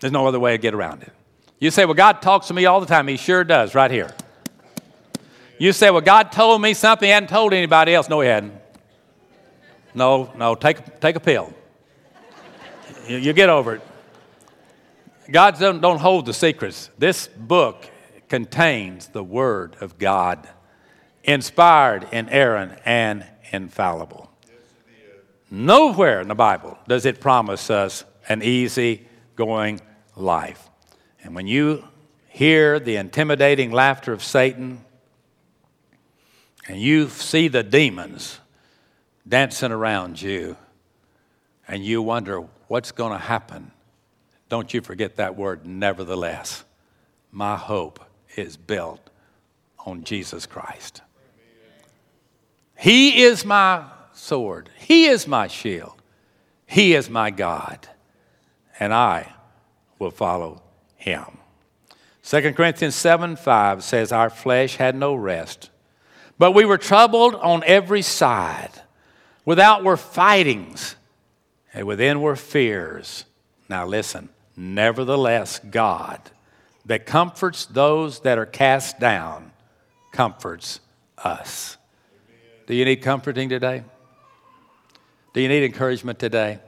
There's 0.00 0.12
no 0.12 0.26
other 0.26 0.38
way 0.38 0.52
to 0.52 0.58
get 0.58 0.74
around 0.74 1.00
it. 1.02 1.12
You 1.60 1.70
say, 1.70 1.86
Well, 1.86 1.94
God 1.94 2.20
talks 2.20 2.48
to 2.48 2.54
me 2.54 2.66
all 2.66 2.80
the 2.80 2.86
time. 2.86 3.08
He 3.08 3.16
sure 3.16 3.42
does, 3.42 3.74
right 3.74 3.90
here. 3.90 4.14
You 5.58 5.72
say, 5.72 5.90
Well, 5.90 6.02
God 6.02 6.30
told 6.30 6.60
me 6.60 6.74
something 6.74 7.06
he 7.06 7.10
hadn't 7.10 7.30
told 7.30 7.54
anybody 7.54 7.94
else. 7.94 8.10
No, 8.10 8.20
he 8.20 8.28
hadn't. 8.28 8.52
No, 9.96 10.30
no, 10.36 10.54
take, 10.54 11.00
take 11.00 11.16
a 11.16 11.20
pill. 11.20 11.54
you, 13.08 13.16
you 13.16 13.32
get 13.32 13.48
over 13.48 13.76
it. 13.76 13.82
God 15.30 15.58
don't, 15.58 15.80
don't 15.80 15.98
hold 15.98 16.26
the 16.26 16.34
secrets. 16.34 16.90
This 16.98 17.28
book 17.28 17.88
contains 18.28 19.08
the 19.08 19.24
Word 19.24 19.74
of 19.80 19.98
God, 19.98 20.46
inspired, 21.24 22.06
inerrant, 22.12 22.78
and 22.84 23.24
infallible. 23.52 24.30
Nowhere 25.50 26.20
in 26.20 26.28
the 26.28 26.34
Bible 26.34 26.76
does 26.86 27.06
it 27.06 27.18
promise 27.18 27.70
us 27.70 28.04
an 28.28 28.42
easy 28.42 29.06
going 29.34 29.80
life. 30.14 30.68
And 31.24 31.34
when 31.34 31.46
you 31.46 31.88
hear 32.28 32.78
the 32.78 32.96
intimidating 32.96 33.70
laughter 33.70 34.12
of 34.12 34.22
Satan 34.22 34.84
and 36.68 36.78
you 36.78 37.08
see 37.08 37.48
the 37.48 37.62
demons 37.62 38.40
dancing 39.26 39.72
around 39.72 40.20
you 40.20 40.56
and 41.68 41.84
you 41.84 42.02
wonder 42.02 42.44
what's 42.68 42.92
going 42.92 43.12
to 43.12 43.18
happen, 43.18 43.70
don't 44.48 44.72
you 44.72 44.80
forget 44.80 45.16
that 45.16 45.36
word, 45.36 45.66
nevertheless. 45.66 46.64
My 47.32 47.56
hope 47.56 48.00
is 48.36 48.56
built 48.56 49.10
on 49.80 50.04
Jesus 50.04 50.46
Christ. 50.46 51.02
He 52.78 53.22
is 53.22 53.44
my 53.44 53.84
sword, 54.12 54.70
He 54.76 55.06
is 55.06 55.26
my 55.26 55.46
shield, 55.46 56.00
He 56.66 56.94
is 56.94 57.10
my 57.10 57.30
God 57.30 57.88
and 58.78 58.92
I 58.92 59.32
will 59.98 60.10
follow 60.10 60.62
him. 60.96 61.38
2 62.22 62.52
Corinthians 62.52 62.94
7 62.94 63.36
5 63.36 63.84
says, 63.84 64.12
Our 64.12 64.30
flesh 64.30 64.76
had 64.76 64.94
no 64.94 65.14
rest, 65.14 65.70
but 66.38 66.52
we 66.52 66.64
were 66.64 66.78
troubled 66.78 67.34
on 67.36 67.62
every 67.64 68.02
side. 68.02 68.70
Without 69.46 69.84
were 69.84 69.96
fightings, 69.96 70.96
and 71.72 71.86
within 71.86 72.20
were 72.20 72.36
fears. 72.36 73.24
Now 73.68 73.86
listen, 73.86 74.28
nevertheless, 74.56 75.60
God, 75.70 76.20
that 76.84 77.06
comforts 77.06 77.64
those 77.64 78.20
that 78.20 78.38
are 78.38 78.44
cast 78.44 78.98
down, 78.98 79.52
comforts 80.12 80.80
us. 81.16 81.78
Do 82.66 82.74
you 82.74 82.84
need 82.84 82.96
comforting 82.96 83.48
today? 83.48 83.84
Do 85.32 85.40
you 85.40 85.48
need 85.48 85.64
encouragement 85.64 86.18
today? 86.18 86.58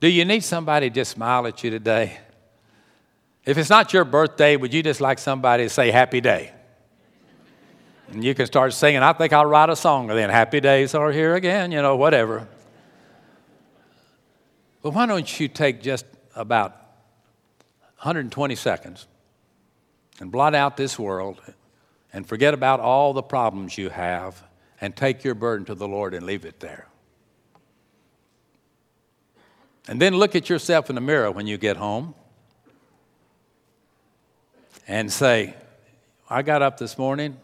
Do 0.00 0.08
you 0.08 0.24
need 0.24 0.42
somebody 0.42 0.88
to 0.88 0.94
just 0.94 1.12
smile 1.12 1.46
at 1.46 1.62
you 1.62 1.70
today? 1.70 2.18
If 3.44 3.58
it's 3.58 3.70
not 3.70 3.92
your 3.92 4.04
birthday, 4.04 4.56
would 4.56 4.72
you 4.72 4.82
just 4.82 5.00
like 5.00 5.18
somebody 5.18 5.64
to 5.64 5.68
say 5.68 5.90
happy 5.90 6.20
day? 6.20 6.52
And 8.12 8.22
you 8.22 8.34
can 8.34 8.44
start 8.44 8.74
singing, 8.74 9.02
I 9.02 9.14
think 9.14 9.32
I'll 9.32 9.46
write 9.46 9.70
a 9.70 9.76
song 9.76 10.10
and 10.10 10.18
then. 10.18 10.28
Happy 10.28 10.60
days 10.60 10.94
are 10.94 11.10
here 11.10 11.34
again, 11.34 11.72
you 11.72 11.80
know, 11.80 11.96
whatever. 11.96 12.46
But 14.82 14.90
why 14.90 15.06
don't 15.06 15.40
you 15.40 15.48
take 15.48 15.80
just 15.80 16.04
about 16.36 16.72
120 18.02 18.54
seconds 18.54 19.06
and 20.20 20.30
blot 20.30 20.54
out 20.54 20.76
this 20.76 20.98
world 20.98 21.40
and 22.12 22.26
forget 22.26 22.52
about 22.52 22.80
all 22.80 23.14
the 23.14 23.22
problems 23.22 23.78
you 23.78 23.88
have 23.88 24.42
and 24.78 24.94
take 24.94 25.24
your 25.24 25.34
burden 25.34 25.64
to 25.66 25.74
the 25.74 25.88
Lord 25.88 26.12
and 26.12 26.26
leave 26.26 26.44
it 26.44 26.60
there? 26.60 26.88
And 29.88 30.00
then 30.02 30.16
look 30.16 30.36
at 30.36 30.50
yourself 30.50 30.90
in 30.90 30.96
the 30.96 31.00
mirror 31.00 31.30
when 31.30 31.46
you 31.46 31.56
get 31.56 31.78
home 31.78 32.14
and 34.86 35.10
say, 35.10 35.54
I 36.28 36.42
got 36.42 36.60
up 36.60 36.76
this 36.76 36.98
morning 36.98 37.38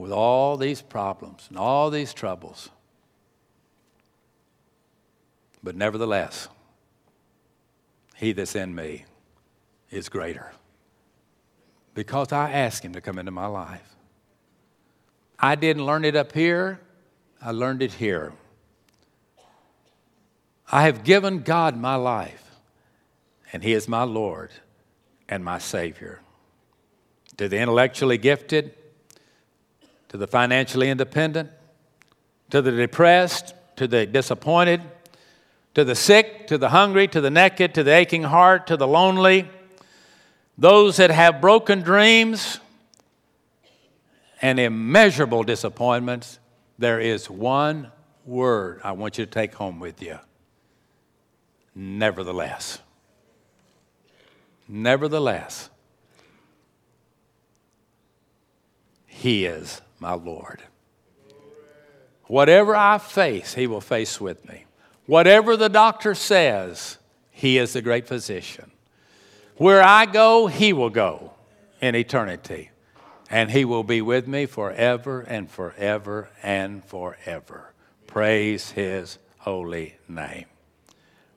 with 0.00 0.12
all 0.12 0.56
these 0.56 0.80
problems 0.80 1.44
and 1.50 1.58
all 1.58 1.90
these 1.90 2.14
troubles. 2.14 2.70
But 5.62 5.76
nevertheless, 5.76 6.48
he 8.16 8.32
that's 8.32 8.56
in 8.56 8.74
me 8.74 9.04
is 9.90 10.08
greater 10.08 10.52
because 11.92 12.32
I 12.32 12.50
asked 12.50 12.82
him 12.82 12.94
to 12.94 13.02
come 13.02 13.18
into 13.18 13.30
my 13.30 13.44
life. 13.44 13.94
I 15.38 15.54
didn't 15.54 15.84
learn 15.84 16.06
it 16.06 16.16
up 16.16 16.32
here, 16.32 16.80
I 17.42 17.50
learned 17.50 17.82
it 17.82 17.92
here. 17.92 18.32
I 20.72 20.84
have 20.84 21.04
given 21.04 21.42
God 21.42 21.76
my 21.76 21.96
life, 21.96 22.56
and 23.52 23.62
He 23.62 23.74
is 23.74 23.86
my 23.86 24.04
Lord 24.04 24.50
and 25.28 25.44
my 25.44 25.58
Savior. 25.58 26.20
To 27.36 27.48
the 27.48 27.58
intellectually 27.58 28.16
gifted, 28.16 28.74
to 30.10 30.16
the 30.16 30.26
financially 30.26 30.90
independent, 30.90 31.50
to 32.50 32.60
the 32.60 32.72
depressed, 32.72 33.54
to 33.76 33.86
the 33.86 34.06
disappointed, 34.06 34.82
to 35.74 35.84
the 35.84 35.94
sick, 35.94 36.48
to 36.48 36.58
the 36.58 36.68
hungry, 36.70 37.06
to 37.08 37.20
the 37.20 37.30
naked, 37.30 37.74
to 37.74 37.82
the 37.82 37.92
aching 37.92 38.24
heart, 38.24 38.66
to 38.66 38.76
the 38.76 38.86
lonely, 38.86 39.48
those 40.58 40.98
that 40.98 41.10
have 41.10 41.40
broken 41.40 41.80
dreams 41.80 42.60
and 44.42 44.58
immeasurable 44.58 45.44
disappointments, 45.44 46.38
there 46.78 46.98
is 47.00 47.30
one 47.30 47.90
word 48.26 48.80
I 48.82 48.92
want 48.92 49.16
you 49.16 49.24
to 49.24 49.30
take 49.30 49.54
home 49.54 49.80
with 49.80 50.02
you. 50.02 50.18
Nevertheless. 51.74 52.80
Nevertheless, 54.68 55.70
He 59.06 59.44
is 59.44 59.82
my 60.00 60.14
Lord. 60.14 60.62
Whatever 62.24 62.74
I 62.74 62.98
face, 62.98 63.54
He 63.54 63.66
will 63.66 63.80
face 63.80 64.20
with 64.20 64.48
me. 64.48 64.64
Whatever 65.06 65.56
the 65.56 65.68
doctor 65.68 66.14
says, 66.14 66.98
He 67.30 67.58
is 67.58 67.72
the 67.74 67.82
great 67.82 68.08
physician. 68.08 68.70
Where 69.56 69.82
I 69.82 70.06
go, 70.06 70.46
He 70.46 70.72
will 70.72 70.90
go 70.90 71.32
in 71.80 71.94
eternity. 71.94 72.70
And 73.28 73.50
He 73.50 73.64
will 73.64 73.84
be 73.84 74.00
with 74.00 74.26
me 74.26 74.46
forever 74.46 75.20
and 75.20 75.50
forever 75.50 76.30
and 76.42 76.84
forever. 76.84 77.72
Praise 78.06 78.70
His 78.70 79.18
holy 79.38 79.96
name. 80.08 80.46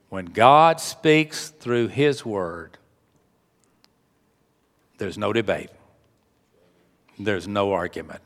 When 0.09 0.25
God 0.25 0.79
speaks 0.79 1.49
through 1.49 1.87
His 1.89 2.23
word, 2.23 2.77
there's 4.99 5.17
no 5.17 5.33
debate, 5.33 5.71
there's 7.17 7.47
no 7.47 7.73
argument. 7.73 8.21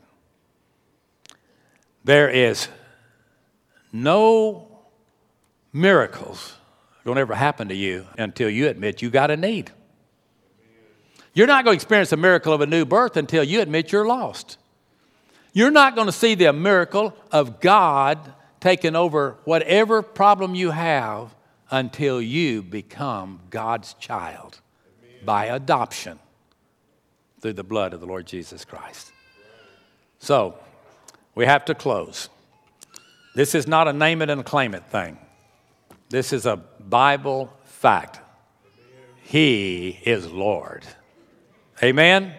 There 2.04 2.28
is 2.28 2.68
no 3.92 4.68
miracles 5.72 6.54
going 7.04 7.16
to 7.16 7.20
ever 7.22 7.34
happen 7.34 7.68
to 7.68 7.74
you 7.74 8.06
until 8.18 8.50
you 8.50 8.68
admit 8.68 9.02
you 9.02 9.10
got 9.10 9.30
a 9.30 9.36
need. 9.36 9.70
You're 11.34 11.46
not 11.46 11.64
going 11.64 11.74
to 11.74 11.76
experience 11.76 12.12
a 12.12 12.16
miracle 12.16 12.52
of 12.52 12.60
a 12.60 12.66
new 12.66 12.84
birth 12.84 13.16
until 13.16 13.44
you 13.44 13.60
admit 13.60 13.92
you're 13.92 14.06
lost. 14.06 14.58
You're 15.52 15.70
not 15.70 15.94
going 15.94 16.06
to 16.06 16.12
see 16.12 16.34
the 16.34 16.52
miracle 16.52 17.16
of 17.32 17.60
God 17.60 18.34
taking 18.60 18.96
over 18.96 19.36
whatever 19.44 20.02
problem 20.02 20.54
you 20.54 20.70
have 20.70 21.34
until 21.70 22.20
you 22.20 22.62
become 22.62 23.40
God's 23.50 23.94
child 23.94 24.60
by 25.24 25.46
adoption 25.46 26.18
through 27.40 27.52
the 27.54 27.64
blood 27.64 27.92
of 27.92 28.00
the 28.00 28.06
Lord 28.06 28.26
Jesus 28.26 28.64
Christ. 28.64 29.12
So, 30.18 30.58
we 31.38 31.46
have 31.46 31.66
to 31.66 31.72
close. 31.72 32.28
This 33.36 33.54
is 33.54 33.68
not 33.68 33.86
a 33.86 33.92
name 33.92 34.22
it 34.22 34.28
and 34.28 34.44
claim 34.44 34.74
it 34.74 34.82
thing. 34.86 35.16
This 36.08 36.32
is 36.32 36.46
a 36.46 36.56
Bible 36.56 37.56
fact. 37.62 38.18
He 39.22 40.00
is 40.04 40.26
Lord. 40.26 40.84
Amen? 41.80 42.34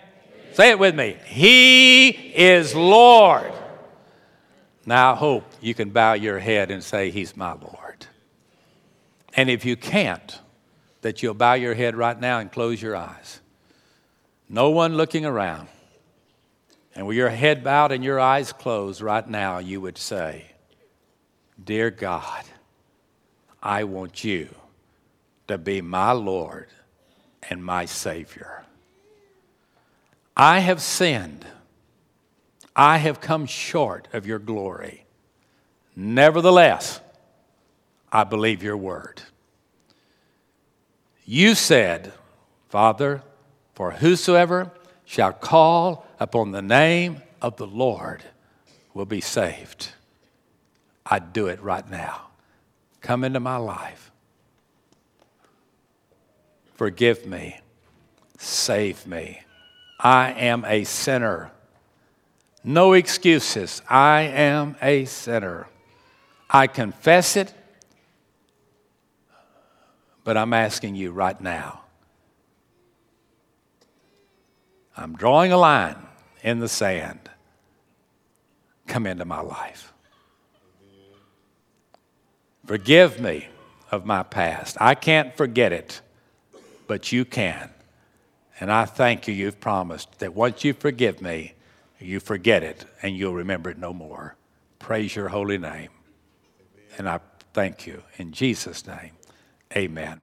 Say 0.52 0.72
it 0.72 0.80
with 0.80 0.96
me. 0.96 1.16
He 1.28 2.10
is 2.10 2.76
Lord. 2.76 3.54
Now 4.86 5.14
I 5.14 5.16
hope 5.16 5.46
you 5.62 5.74
can 5.74 5.92
bow 5.92 6.12
your 6.12 6.38
head 6.38 6.70
and 6.70 6.84
say, 6.84 7.10
He's 7.10 7.38
my 7.38 7.54
Lord. 7.54 8.06
And 9.34 9.50
if 9.50 9.64
you 9.64 9.78
can't, 9.78 10.40
that 11.04 11.24
you'll 11.24 11.36
bow 11.36 11.54
your 11.54 11.74
head 11.74 11.96
right 11.96 12.20
now 12.20 12.40
and 12.40 12.52
close 12.52 12.82
your 12.82 12.98
eyes. 12.98 13.40
No 14.50 14.72
one 14.72 14.98
looking 14.98 15.26
around. 15.26 15.70
And 17.00 17.08
with 17.08 17.16
your 17.16 17.30
head 17.30 17.64
bowed 17.64 17.94
and 17.94 18.04
your 18.04 18.20
eyes 18.20 18.52
closed 18.52 19.00
right 19.00 19.26
now, 19.26 19.60
you 19.60 19.80
would 19.80 19.98
say, 19.98 20.48
Dear 21.64 21.92
God, 21.92 22.44
I 23.64 23.86
want 23.86 24.26
you 24.26 24.54
to 25.48 25.58
be 25.58 25.80
my 25.80 26.12
Lord 26.12 26.68
and 27.50 27.64
my 27.64 27.86
Savior. 27.86 28.66
I 30.36 30.60
have 30.60 30.82
sinned. 30.82 31.46
I 32.76 32.98
have 32.98 33.22
come 33.22 33.46
short 33.46 34.10
of 34.12 34.26
your 34.26 34.40
glory. 34.40 35.06
Nevertheless, 35.96 37.00
I 38.12 38.26
believe 38.26 38.62
your 38.62 38.76
word. 38.76 39.22
You 41.24 41.56
said, 41.56 42.12
Father, 42.68 43.24
for 43.74 43.92
whosoever 43.92 44.74
shall 45.10 45.34
call 45.34 46.06
upon 46.20 46.52
the 46.52 46.62
name 46.62 47.20
of 47.42 47.56
the 47.58 47.66
Lord 47.66 48.22
will 48.94 49.08
be 49.08 49.22
saved. 49.22 49.90
I 51.04 51.18
do 51.18 51.48
it 51.48 51.60
right 51.64 51.90
now. 51.90 52.28
Come 53.02 53.24
into 53.24 53.40
my 53.40 53.58
life. 53.58 54.12
Forgive 56.76 57.26
me. 57.26 57.60
Save 58.38 59.08
me. 59.08 59.42
I 60.00 60.32
am 60.34 60.64
a 60.66 60.84
sinner. 60.84 61.50
No 62.64 62.94
excuses. 62.94 63.82
I 63.90 64.22
am 64.22 64.76
a 64.80 65.06
sinner. 65.06 65.66
I 66.52 66.68
confess 66.68 67.36
it, 67.36 67.52
but 70.24 70.38
I'm 70.38 70.54
asking 70.54 70.94
you 70.94 71.12
right 71.12 71.42
now. 71.42 71.82
I'm 75.00 75.16
drawing 75.16 75.54
a 75.54 75.58
line 75.58 75.96
in 76.44 76.60
the 76.60 76.68
sand. 76.68 77.30
Come 78.86 79.08
into 79.08 79.24
my 79.24 79.40
life. 79.40 79.94
Forgive 82.66 83.20
me 83.20 83.48
of 83.92 84.06
my 84.06 84.24
past. 84.24 84.76
I 84.80 84.96
can't 84.96 85.36
forget 85.36 85.72
it, 85.72 86.02
but 86.86 87.14
you 87.14 87.24
can. 87.24 87.70
And 88.60 88.70
I 88.72 88.84
thank 88.84 89.28
you, 89.28 89.34
you've 89.34 89.62
promised 89.62 90.20
that 90.20 90.36
once 90.36 90.66
you 90.66 90.74
forgive 90.74 91.22
me, 91.22 91.54
you 92.00 92.20
forget 92.20 92.62
it 92.62 92.84
and 93.02 93.16
you'll 93.16 93.36
remember 93.36 93.70
it 93.70 93.78
no 93.78 93.94
more. 93.94 94.36
Praise 94.80 95.16
your 95.16 95.30
holy 95.30 95.58
name. 95.58 95.90
And 96.98 97.08
I 97.08 97.22
thank 97.54 97.88
you. 97.88 98.04
In 98.18 98.34
Jesus' 98.34 98.86
name, 98.86 99.12
amen. 99.76 100.18